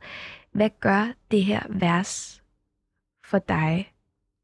[0.53, 2.43] Hvad gør det her vers
[3.25, 3.93] for dig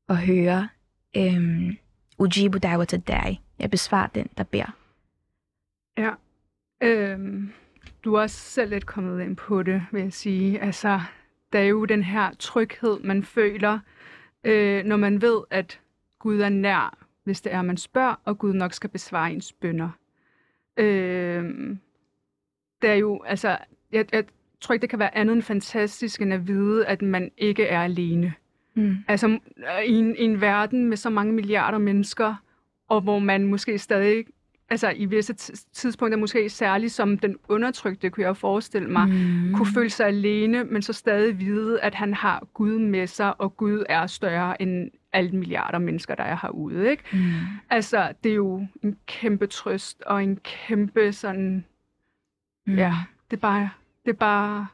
[0.08, 0.68] at høre
[1.16, 1.76] øhm,
[2.18, 4.76] Ujibu da'wat ad Jeg besvarer den, der beder.
[5.98, 6.10] Ja.
[6.80, 7.52] Øhm,
[8.04, 10.60] du er også selv lidt kommet ind på det, vil jeg sige.
[10.60, 11.00] Altså,
[11.52, 13.78] der er jo den her tryghed, man føler,
[14.44, 15.80] øh, når man ved, at
[16.18, 19.90] Gud er nær, hvis det er, man spørger, og Gud nok skal besvare ens bønder.
[20.76, 21.44] Øh,
[22.82, 23.58] der er jo, altså,
[23.92, 24.24] jeg, jeg
[24.60, 27.82] tror ikke, det kan være andet end fantastisk, end at vide, at man ikke er
[27.82, 28.34] alene.
[28.78, 28.96] Mm.
[29.08, 29.38] Altså,
[29.86, 32.34] i en, i en verden med så mange milliarder mennesker,
[32.88, 34.24] og hvor man måske stadig
[34.70, 35.34] altså i visse
[35.72, 39.54] tidspunkter, måske særligt som den undertrykte, kunne jeg forestille mig, mm.
[39.54, 43.56] kunne føle sig alene, men så stadig vide, at han har Gud med sig, og
[43.56, 46.90] Gud er større end alle milliarder mennesker, der er herude.
[46.90, 47.02] Ikke?
[47.12, 47.18] Mm.
[47.70, 51.64] Altså, det er jo en kæmpe trøst, og en kæmpe sådan,
[52.66, 52.74] mm.
[52.74, 52.94] ja,
[53.30, 53.70] det er bare,
[54.04, 54.66] det er bare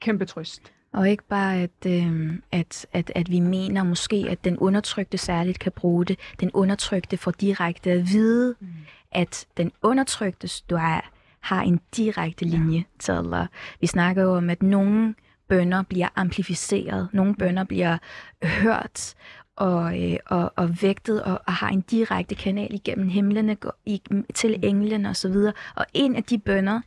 [0.00, 0.72] kæmpe trøst.
[0.92, 5.58] Og ikke bare, at, øh, at, at, at vi mener måske, at den undertrykte særligt
[5.58, 6.18] kan bruge det.
[6.40, 8.68] Den undertrykte får direkte at vide, mm.
[9.12, 11.00] at den undertrykte dua
[11.40, 12.82] har en direkte linje ja.
[12.98, 13.46] til Allah.
[13.80, 15.14] Vi snakker jo om, at nogle
[15.48, 17.98] bønder bliver amplificeret, nogle bønder bliver
[18.42, 19.14] hørt
[19.56, 24.02] og, øh, og, og vægtet og, og har en direkte kanal igennem himlene i,
[24.34, 25.52] til englen og så videre.
[25.74, 26.80] Og en af de bønder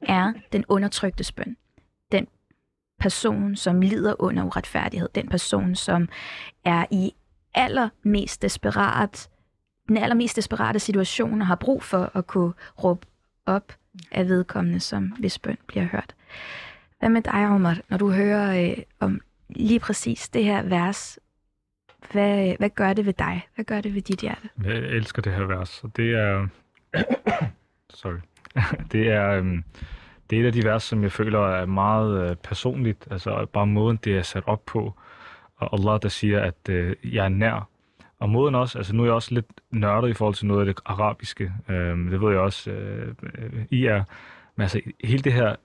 [0.00, 1.56] er den undertrykte bøn
[3.02, 6.08] person, som lider under uretfærdighed, den person, som
[6.64, 7.12] er i
[7.54, 9.28] allermest desperat,
[9.88, 12.52] den allermest desperate situation og har brug for at kunne
[12.84, 13.06] råbe
[13.46, 13.72] op
[14.10, 16.14] af vedkommende, som hvis bøn bliver hørt.
[16.98, 21.18] Hvad med dig, Omar, når du hører øh, om lige præcis det her vers?
[22.12, 23.48] Hvad, hvad gør det ved dig?
[23.54, 24.48] Hvad gør det ved dit hjerte?
[24.64, 26.48] Jeg elsker det her vers, og det er...
[28.00, 28.18] Sorry.
[28.92, 29.30] det er...
[29.30, 29.58] Øh
[30.32, 33.08] det er et af de vers, som jeg føler er meget øh, personligt.
[33.10, 34.94] Altså bare måden, det er sat op på.
[35.56, 37.68] Og Allah, der siger, at øh, jeg er nær.
[38.18, 40.66] Og måden også, altså nu er jeg også lidt nørdet i forhold til noget af
[40.66, 41.52] det arabiske.
[41.68, 43.14] Øh, det ved jeg også, øh,
[43.70, 44.04] I er.
[44.56, 45.56] Men altså hele det her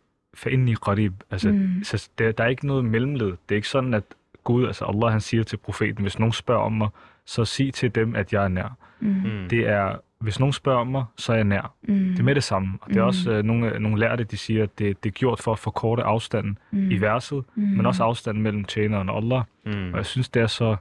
[0.67, 1.83] i qarib, altså mm.
[1.83, 3.27] så der, der er ikke noget mellemled.
[3.27, 4.03] Det er ikke sådan, at
[4.43, 6.89] Gud, altså Allah, han siger til profeten, hvis nogen spørger om mig,
[7.25, 8.77] så sig til dem, at jeg er nær.
[8.99, 9.07] Mm.
[9.09, 9.49] mm.
[9.49, 11.73] Det er hvis nogen spørger mig, så er jeg nær.
[11.87, 11.95] Mm.
[12.09, 12.77] Det er med det samme.
[12.81, 13.07] Og det er mm.
[13.07, 16.03] også øh, nogle, nogle lærte, de siger, at det, det er gjort for at forkorte
[16.03, 16.91] afstanden mm.
[16.91, 17.63] i verset, mm.
[17.63, 19.41] men også afstanden mellem tjeneren og Allah.
[19.65, 19.91] Mm.
[19.91, 20.75] Og jeg synes, det er så,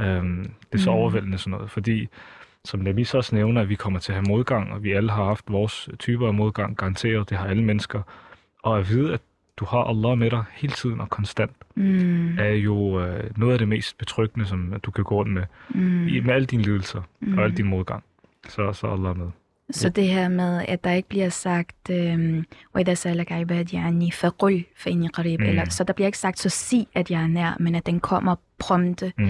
[0.00, 0.96] øh, det er så mm.
[0.96, 2.08] overvældende sådan noget, fordi
[2.64, 5.24] som Namis også nævner, at vi kommer til at have modgang, og vi alle har
[5.24, 8.02] haft vores typer af modgang, garanteret, det har alle mennesker.
[8.62, 9.20] Og at vide, at
[9.56, 12.38] du har Allah med dig hele tiden og konstant, Mm.
[12.38, 16.06] er jo øh, noget af det mest betryggende, som du kan gå rundt med, Mm.
[16.08, 17.38] i, med alle dine lidelser Mm.
[17.38, 18.04] og al din modgang
[18.49, 19.27] Så, så er Allah med.
[19.71, 22.45] Så det her med, at der ikke bliver sagt, øhm,
[22.77, 25.45] وَإِذَا سَأَلَكَ عِبَادِي عَنِّي فَقُلْ فَإِنِّي قَرِيبٌ, Mm.
[25.45, 27.99] eller, så der bliver ikke sagt, så sig, at jeg er nær, men at den
[27.99, 29.13] kommer prompte.
[29.17, 29.29] Mm.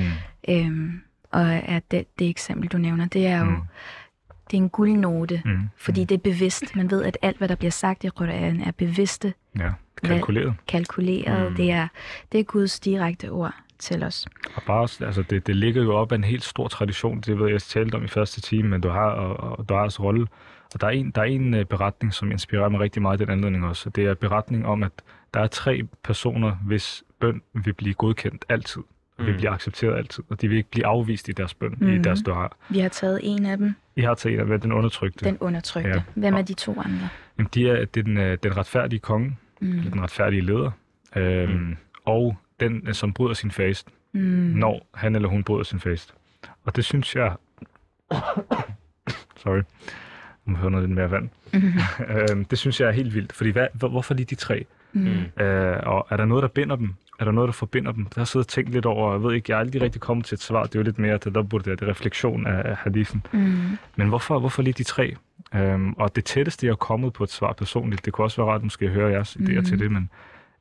[0.49, 1.01] Øhm,
[1.32, 3.55] og at det, det eksempel, du nævner, det er jo Mm.
[4.51, 5.57] det er en guldnote, Mm.
[5.77, 6.75] fordi det er bevidst.
[6.75, 9.71] Man ved, at alt, hvad der bliver sagt i Qur'an, er bevidste, Ja,
[10.03, 10.53] kalkuleret.
[10.67, 11.49] kalkuleret.
[11.51, 11.55] Mm.
[11.55, 11.88] Det, er,
[12.32, 14.26] det er Guds direkte ord til os.
[14.56, 17.46] Og bare, altså det, det ligger jo op af en helt stor tradition, det ved
[17.46, 20.02] jeg, jeg talte om i første time, men du har, og, og du har også
[20.02, 20.26] rolle.
[20.74, 23.24] Og der er en, der er en uh, beretning, som inspirerer mig rigtig meget i
[23.24, 23.90] den anledning også.
[23.90, 24.92] Det er beretning om, at
[25.34, 28.82] der er tre personer, hvis bøn vil blive godkendt altid.
[29.18, 29.26] Mm.
[29.26, 31.88] Vil blive accepteret altid, og de vil ikke blive afvist i deres bøn, mm.
[31.88, 32.02] i Mhm.
[32.02, 32.48] deres dua.
[32.68, 35.24] Vi har taget en af dem, I har til en af dem, den undertrykte.
[35.24, 35.88] den undertrykte.
[35.90, 36.02] Ja.
[36.14, 37.08] Hvem er de to andre?
[37.38, 39.70] Jamen, de er, det er den, øh, den retfærdige konge, Mm.
[39.78, 40.70] eller den retfærdige leder,
[41.16, 41.76] øhm, Mm.
[42.04, 44.20] og den, øh, som bryder sin fast, Mm.
[44.20, 46.14] når han eller hun bryder sin fast.
[46.64, 47.32] Og det synes jeg...
[49.36, 49.62] Sorry.
[50.44, 51.28] Nu må høre noget lidt mere vand.
[52.30, 53.32] Øhm, det synes jeg er helt vildt.
[53.32, 54.64] Fordi hvad, hvor, hvorfor lige de tre?
[54.92, 55.07] Mm.
[55.42, 56.94] Øh, og er der noget, der binder dem?
[57.20, 58.07] Er der noget, der forbinder dem?
[58.16, 60.26] Jeg har siddet og tænkt lidt over, jeg ved ikke, jeg er aldrig rigtig kommet
[60.26, 60.62] til et svar.
[60.62, 63.26] Det er jo lidt mere, det der burde det, det refleksion af, af hadithen.
[63.32, 63.78] Mm.
[63.96, 65.16] Men hvorfor, hvorfor lige de tre?
[65.55, 68.52] Øhm, og det tætteste, jeg er kommet på et svar personligt, det kunne også være
[68.52, 69.64] rart måske at høre jeres idéer Mhm.
[69.64, 70.11] til det, men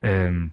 [0.04, 0.52] øhm,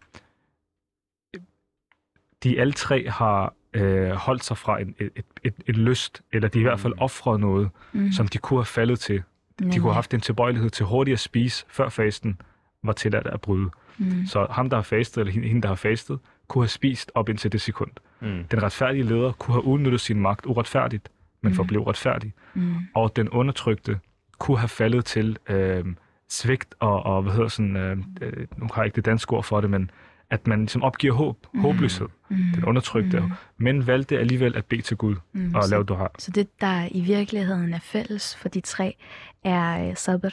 [2.45, 5.11] de alle tre har øh, holdt sig fra en, et,
[5.45, 6.99] et, et, lyst, eller de i hvert fald Mm.
[7.03, 8.13] offret noget, Mm.
[8.13, 9.23] som de kunne have faldet til.
[9.59, 12.41] De kunne have haft en tilbøjelighed til hurtigt at spise, før fasten
[12.83, 13.71] var tilladt at bryde.
[13.99, 14.27] Mm.
[14.27, 16.19] Så ham, der har fastet, eller hende, der har fastet,
[16.49, 17.91] kunne have spist op indtil det sekund.
[18.21, 18.45] Mm.
[18.51, 21.09] Den retfærdige leder kunne have udnyttet sin magt uretfærdigt,
[21.43, 21.57] men Mhm.
[21.57, 22.75] forblev retfærdig Mm.
[22.95, 23.99] og den undertrykte
[24.39, 25.85] kunne have faldet til øh,
[26.29, 29.45] svigt og, og hvad hedder sådan, øh, øh, nu har jeg ikke det danske ord
[29.45, 29.91] for det, men
[30.31, 31.63] at man ligesom opgiver håb, Mhm.
[31.63, 32.37] håbløshed, Mm.
[32.55, 33.31] den undertrykte, Mm.
[33.59, 35.55] men valgte alligevel at bede til Gud Mm.
[35.55, 36.07] og Så- lave duha.
[36.19, 38.97] Så det, der i virkeligheden er fælles for de tre,
[39.45, 40.29] er øh, sabr,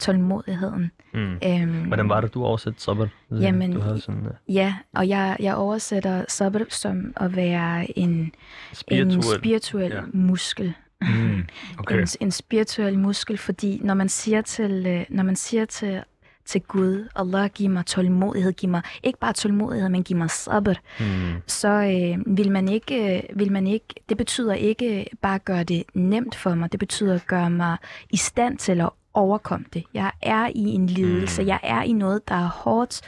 [0.00, 0.90] tålmodigheden.
[1.14, 1.34] Mm.
[1.46, 3.06] Øhm, Hvordan var det, du oversætte sabr?
[3.30, 8.32] Jamen, du havde sådan uh, Ja, og jeg, jeg oversætter sabr som at være en,
[8.72, 9.16] spirituel.
[9.16, 9.96] en spirituel ja.
[9.96, 10.02] ja.
[10.12, 10.74] muskel.
[11.00, 11.44] Mm,
[11.78, 12.00] okay.
[12.00, 16.02] En, en spirituel muskel, fordi når man siger til, øh, når man siger til,
[16.46, 20.72] til Gud, Allah giv mig tålmodighed, giv mig ikke bare tålmodighed, men giv mig sabr,
[21.00, 21.32] Mm.
[21.46, 25.64] så øh, vil man ikke, øh, vil man ikke, det betyder ikke bare at gøre
[25.64, 27.76] det nemt for mig, det betyder at gøre mig
[28.10, 29.84] i stand til at overkomme det.
[29.94, 31.48] Jeg er i en lidelse, Mm.
[31.48, 33.00] jeg er i noget, der er hårdt,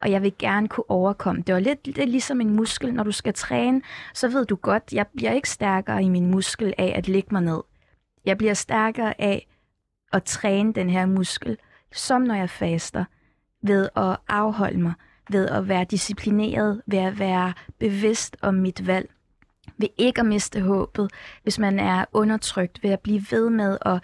[0.00, 1.54] og jeg vil gerne kunne overkomme det.
[1.54, 3.82] Og lidt, lidt ligesom en muskel, når du skal træne,
[4.14, 7.42] så ved du godt, jeg bliver ikke stærkere i min muskel af at lægge mig
[7.42, 7.60] ned.
[8.24, 9.46] Jeg bliver stærkere af
[10.12, 11.56] at træne den her muskel,
[11.92, 13.04] som når jeg faster,
[13.62, 14.92] ved at afholde mig,
[15.30, 19.10] ved at være disciplineret, ved at være bevidst om mit valg,
[19.78, 21.10] ved ikke at miste håbet,
[21.42, 24.02] hvis man er undertrykt, ved at blive ved med at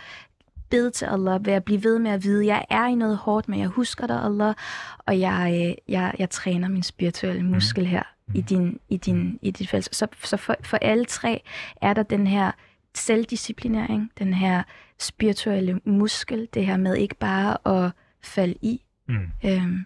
[0.70, 3.16] bede til Allah, ved at blive ved med at vide, at jeg er i noget
[3.16, 4.54] hårdt, men jeg husker dig, Allah,
[4.98, 8.02] og jeg, øh, jeg, jeg træner min spirituelle muskel her
[8.34, 9.94] i, din, i, din, i dit fællesskab.
[9.94, 11.42] Så, så for, for alle tre
[11.82, 12.52] er der den her
[12.94, 14.62] selvdisciplinering, den her
[14.98, 17.92] spirituelle muskel, det her med ikke bare at
[18.22, 18.82] falde i.
[19.08, 19.14] Mm.
[19.44, 19.84] Øhm,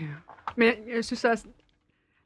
[0.00, 0.04] Ja.
[0.56, 1.44] Men jeg, jeg synes også,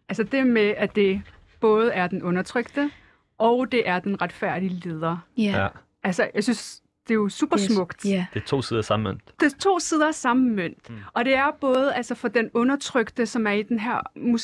[0.08, 1.22] altså det med, at det
[1.60, 2.90] både er den undertrykte,
[3.38, 5.16] og det er den retfærdige leder.
[5.36, 5.68] Ja.
[6.02, 8.04] Altså, jeg synes, det er jo super smukt.
[8.04, 8.26] Ja.
[8.34, 9.22] Det er to sider samme mønt.
[9.40, 10.90] Det er to sider af samme mønt.
[10.90, 10.96] Mm.
[11.12, 14.00] Og det er både altså for den undertrykte, som er i den her,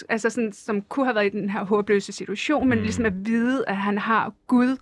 [0.09, 2.82] altså sådan, som kunne have været i den her håbløse situation, men Mm.
[2.82, 4.76] ligesom at vide, at han har Gud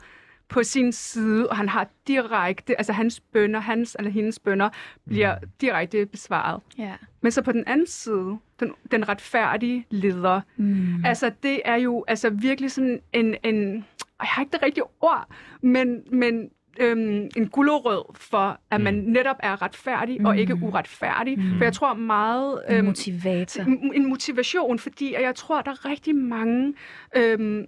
[0.49, 4.69] på sin side, og han har direkte, altså hans bønder, hans eller hendes bønder,
[5.07, 6.61] bliver direkte besvaret.
[6.79, 6.93] ja.
[7.21, 11.05] Men så på den anden side, den, den retfærdige leder, Mm.
[11.05, 13.85] Altså, det er jo altså virkelig sådan en, en
[14.19, 15.29] og jeg har ikke det rigtige ord,
[15.63, 20.27] men, men øhm, en gulderød for, at man netop er retfærdig mm.
[20.27, 21.39] og ikke uretfærdig.
[21.39, 21.59] Mm.
[21.59, 22.61] For jeg tror meget...
[22.69, 23.63] En øhm, motivator.
[23.63, 26.75] en- en motivation, fordi at jeg tror, der er rigtig mange
[27.17, 27.67] øhm,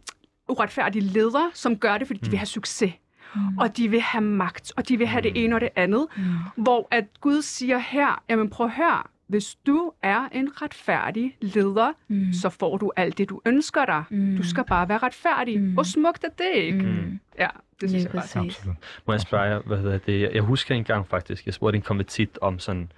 [0.49, 2.25] uretfærdige ledere, som gør det, fordi mm.
[2.25, 2.93] de vil have succes.
[3.35, 3.59] Mm.
[3.59, 6.07] Og de vil have magt, og de vil have det ene og det andet.
[6.17, 6.23] Mm.
[6.63, 11.93] Hvor at Gud siger her, jamen prøv at høre, hvis du er en retfærdig leder,
[12.09, 12.33] Mm.
[12.33, 14.05] så får du alt det, du ønsker dig.
[14.11, 14.37] Mm.
[14.37, 15.61] Du skal bare være retfærdig.
[15.61, 15.73] Mm.
[15.73, 16.79] Hvor smukt er det, ikke?
[16.79, 17.21] Mm.
[17.39, 17.49] Ja,
[17.81, 18.45] det synes Lige jeg bare.
[18.45, 18.77] Absolut.
[19.07, 20.31] Må jeg spørge jer, hvad hedder det?
[20.35, 22.93] Jeg husker en gang faktisk, jeg spurgte en konvertit om sådan,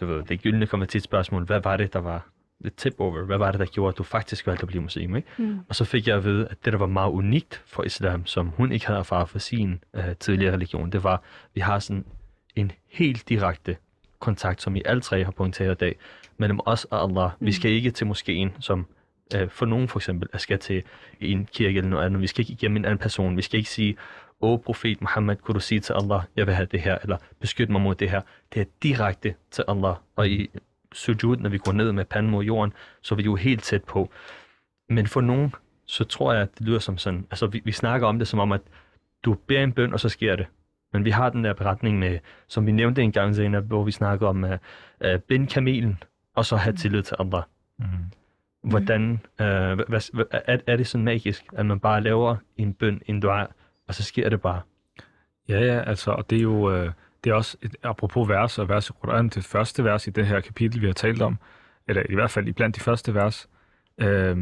[0.00, 1.44] du ved, det gyldne konvertitspørgsmål.
[1.44, 2.26] Hvad var det, der var
[2.62, 5.16] lidt tip over, hvad var det, der gjorde, at du faktisk valgte at blive muslim,
[5.16, 5.28] ikke?
[5.38, 5.58] Mm.
[5.68, 8.48] Og så fik jeg at vide, at det, der var meget unikt for islam, som
[8.48, 11.20] hun ikke havde erfaret for sin øh, tidligere religion, det var, at
[11.54, 12.04] vi har sådan
[12.56, 13.76] en helt direkte
[14.18, 15.96] kontakt, som I alle tre har pointeret i dag,
[16.36, 17.30] mellem os og Allah.
[17.40, 17.46] Mm.
[17.46, 18.86] Vi skal ikke til moskeen, som
[19.34, 20.82] øh, for nogen for eksempel, at skal til
[21.20, 22.20] en kirke eller noget andet.
[22.20, 23.36] Vi skal ikke igennem en anden person.
[23.36, 23.96] Vi skal ikke sige,
[24.40, 27.70] åh profet Muhammad, kunne du sige til Allah, jeg vil have det her, eller beskyt
[27.70, 28.20] mig mod det her.
[28.54, 29.94] Det er direkte til Allah.
[30.16, 30.50] Og i
[30.94, 32.72] sujud, når vi går ned med panden mod jorden,
[33.02, 34.10] så er vi jo helt tæt på.
[34.88, 35.54] Men for nogen,
[35.86, 38.38] så tror jeg, at det lyder som sådan, altså vi, vi snakker om det som
[38.38, 38.60] om, at
[39.24, 40.46] du beder en bøn, og så sker det.
[40.92, 42.18] Men vi har den der beretning med,
[42.48, 46.02] som vi nævnte en gang, Zainab, hvor vi snakker om uh, uh, bind kamelen,
[46.34, 47.42] og så have tillid til Allah.
[47.78, 47.84] Mm.
[48.62, 53.02] Hvordan, uh, hvad, hvad, er, er det sådan magisk, at man bare laver en bøn,
[53.06, 53.46] en dua,
[53.88, 54.60] og så sker det bare?
[55.48, 56.92] Ja, ja, altså, og det er jo, øh,
[57.24, 60.26] det er også, et, apropos vers og vers i Koran, det første vers i det
[60.26, 61.38] her kapitel, vi har talt om,
[61.88, 63.48] eller i hvert fald i blandt de første vers,
[63.98, 64.36] øh,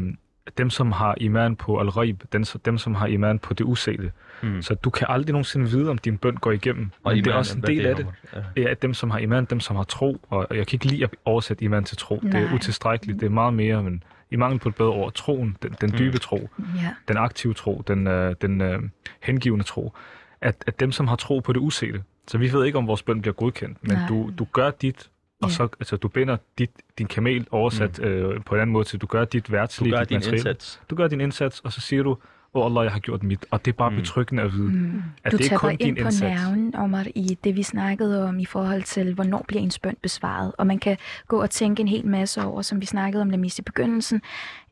[0.57, 4.11] dem, som har iman på al-ghaib, dem, dem, som har iman på det usete.
[4.43, 4.61] Mm.
[4.61, 6.89] Så du kan aldrig nogensinde vide, om din bøn går igennem.
[7.03, 8.07] Og Men det er iman, også en del af det.
[8.55, 8.61] Ja.
[8.61, 11.09] Ja, dem, som har iman, dem, som har tro, og jeg kan ikke lide at
[11.25, 12.19] oversætte iman til tro.
[12.23, 12.53] Det er Nej.
[12.55, 15.89] utilstrækkeligt, det er meget mere, men i mangel på et bedre ord, troen, den, den
[15.91, 15.97] Mm.
[15.97, 16.89] dybe tro, Ja.
[17.07, 18.79] den aktive tro, den, øh, den øh,
[19.21, 19.93] hengivende tro,
[20.41, 23.03] at, at dem, som har tro på det usete, så vi ved ikke, om vores
[23.03, 24.07] bøn bliver godkendt, men Nej.
[24.07, 25.09] du, du gør dit,
[25.41, 25.53] og Ja.
[25.55, 28.05] så altså, du binder dit, din kamel oversat mm.
[28.05, 30.37] øh, på en anden måde til, du gør dit Du værtslige, gør dit din materielle.
[30.37, 30.81] indsats.
[30.89, 32.17] Du gør din indsats, og så siger du,
[32.53, 33.95] åh oh Allah, jeg har gjort mit, og det er bare Mm.
[33.95, 35.01] betryggende at vide, mm.
[35.23, 36.21] At Du det er tager kun ind din på indsats.
[36.21, 40.51] nerven, Omar, i det, vi snakkede om i forhold til, hvornår bliver ens bøn besvaret.
[40.57, 40.97] Og man kan
[41.27, 44.21] gå og tænke en hel masse over, som vi snakkede om Lamis i begyndelsen.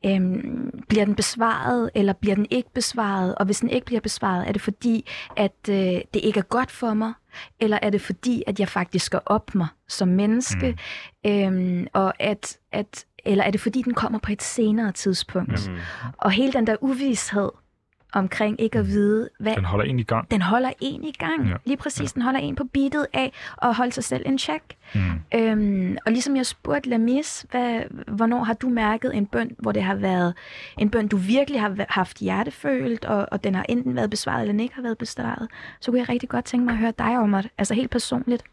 [0.05, 3.35] Øhm, bliver den besvaret, eller bliver den ikke besvaret?
[3.35, 6.71] Og hvis den ikke bliver besvaret, er det fordi, at øh, det ikke er godt
[6.71, 7.13] for mig?
[7.59, 10.77] Eller er det fordi, at jeg faktisk skal op mig som menneske?
[11.25, 11.31] Mm.
[11.31, 15.69] Øhm, og at, at, eller er det fordi, den kommer på et senere tidspunkt?
[15.69, 15.77] Mm.
[16.17, 17.49] Og hele den der uvidshed
[18.13, 20.31] omkring ikke at vide, hvad Den holder en i gang.
[20.31, 21.43] den holder en i gang.
[21.43, 21.49] Ja.
[21.49, 21.55] Ja.
[21.65, 23.31] Lige præcis, den holder en på beatet af
[23.61, 24.63] at holde sig selv en check.
[24.95, 25.01] Mm.
[25.35, 29.83] Øhm, og ligesom jeg spurgte Lamis, hvad, hvornår har du mærket en bøn, hvor det
[29.83, 30.33] har været
[30.77, 34.53] en bøn, du virkelig har haft hjertefølt, og, og den har enten været besvaret, eller
[34.53, 35.47] den ikke har været besvaret,
[35.79, 38.43] så kunne jeg rigtig godt tænke mig at høre dig om det, altså helt personligt.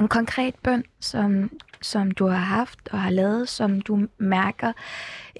[0.00, 1.50] En konkret bøn, som,
[1.80, 4.72] som du har haft og har lavet, som du mærker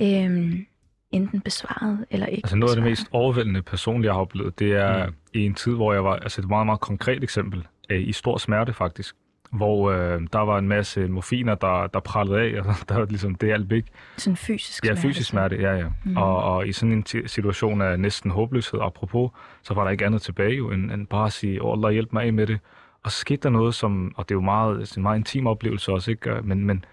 [0.01, 0.67] øhm,
[1.13, 4.73] enten besvaret eller ikke Altså noget af det mest overvældende personlige, jeg har oplevet, det
[4.73, 5.13] er Mm.
[5.35, 8.37] i en tid, hvor jeg var, altså et meget, meget konkret eksempel, øh, i stor
[8.39, 9.15] smerte faktisk,
[9.53, 13.35] hvor øh, der var en masse morfiner, der, der prallede af, og der var ligesom,
[13.35, 13.89] det hjalp ikke.
[14.17, 15.01] Sådan fysisk Ja, smerte.
[15.03, 15.87] fysisk smerte, ja, ja.
[16.05, 16.17] Mm.
[16.17, 19.31] Og, og i sådan en ti- situation af næsten håbløshed, apropos,
[19.63, 22.13] så var der ikke andet tilbage jo, end, end bare at sige, åh, Allah, hjælp
[22.13, 22.59] mig af med det.
[23.05, 25.47] Og så skete der noget, som, og det er jo meget, altså en meget intim
[25.47, 26.31] oplevelse også, ikke?
[26.43, 26.85] Men, men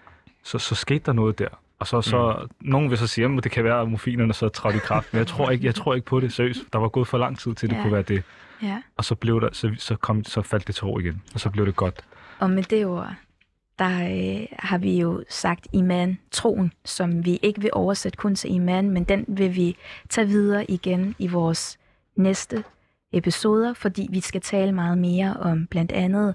[0.42, 1.48] så, så skete der noget der.
[1.80, 2.68] Og så, så mm.
[2.70, 5.18] nogen vil så sige, at det kan være, at morfinerne så trådte i kraft, men
[5.18, 6.60] jeg tror ikke, jeg tror ikke på det, seriøst.
[6.72, 7.82] Der var gået for lang tid til, det Ja.
[7.82, 8.22] kunne være det.
[8.62, 8.82] Ja.
[8.96, 11.50] Og så, blev der, så, så, kom, så faldt det til ro igen, og så
[11.50, 12.04] blev det godt.
[12.38, 13.14] Og med det ord,
[13.78, 13.88] der
[14.40, 18.90] øh, har vi jo sagt iman, troen, som vi ikke vil oversætte kun til iman,
[18.90, 19.76] men den vil vi
[20.08, 21.78] tage videre igen i vores
[22.16, 22.64] næste
[23.12, 26.34] episoder, fordi vi skal tale meget mere om blandt andet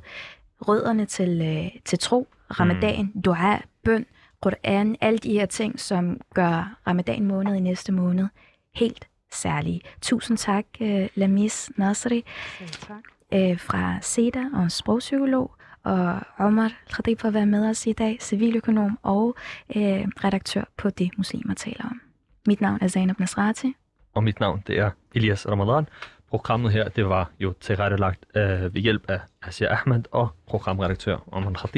[0.62, 2.28] rødderne til, øh, til tro,
[2.60, 3.22] ramadan, mm.
[3.22, 4.06] dua, bøn,
[4.46, 8.28] Quran, alle de her ting, som gør ramadan måned i næste måned
[8.76, 9.82] helt særlige.
[10.02, 12.26] Tusind tak, øh, Lamis Nasri
[12.72, 12.98] tak.
[13.34, 15.52] øh, fra SEDA og sprogpsykolog,
[15.84, 19.36] og Omar Khadib for at være med os i dag, civiløkonom og
[19.76, 22.02] øh, redaktør på Det Muslimer taler om.
[22.48, 23.76] Mit navn er Zainab Nasrati.
[24.14, 25.88] Og mit navn, det er Elias Ramadan.
[26.30, 31.52] Programmet her, det var jo tilrettelagt øh, ved hjælp af Asia Ahmed og programredaktør Omar
[31.52, 31.76] Khatib.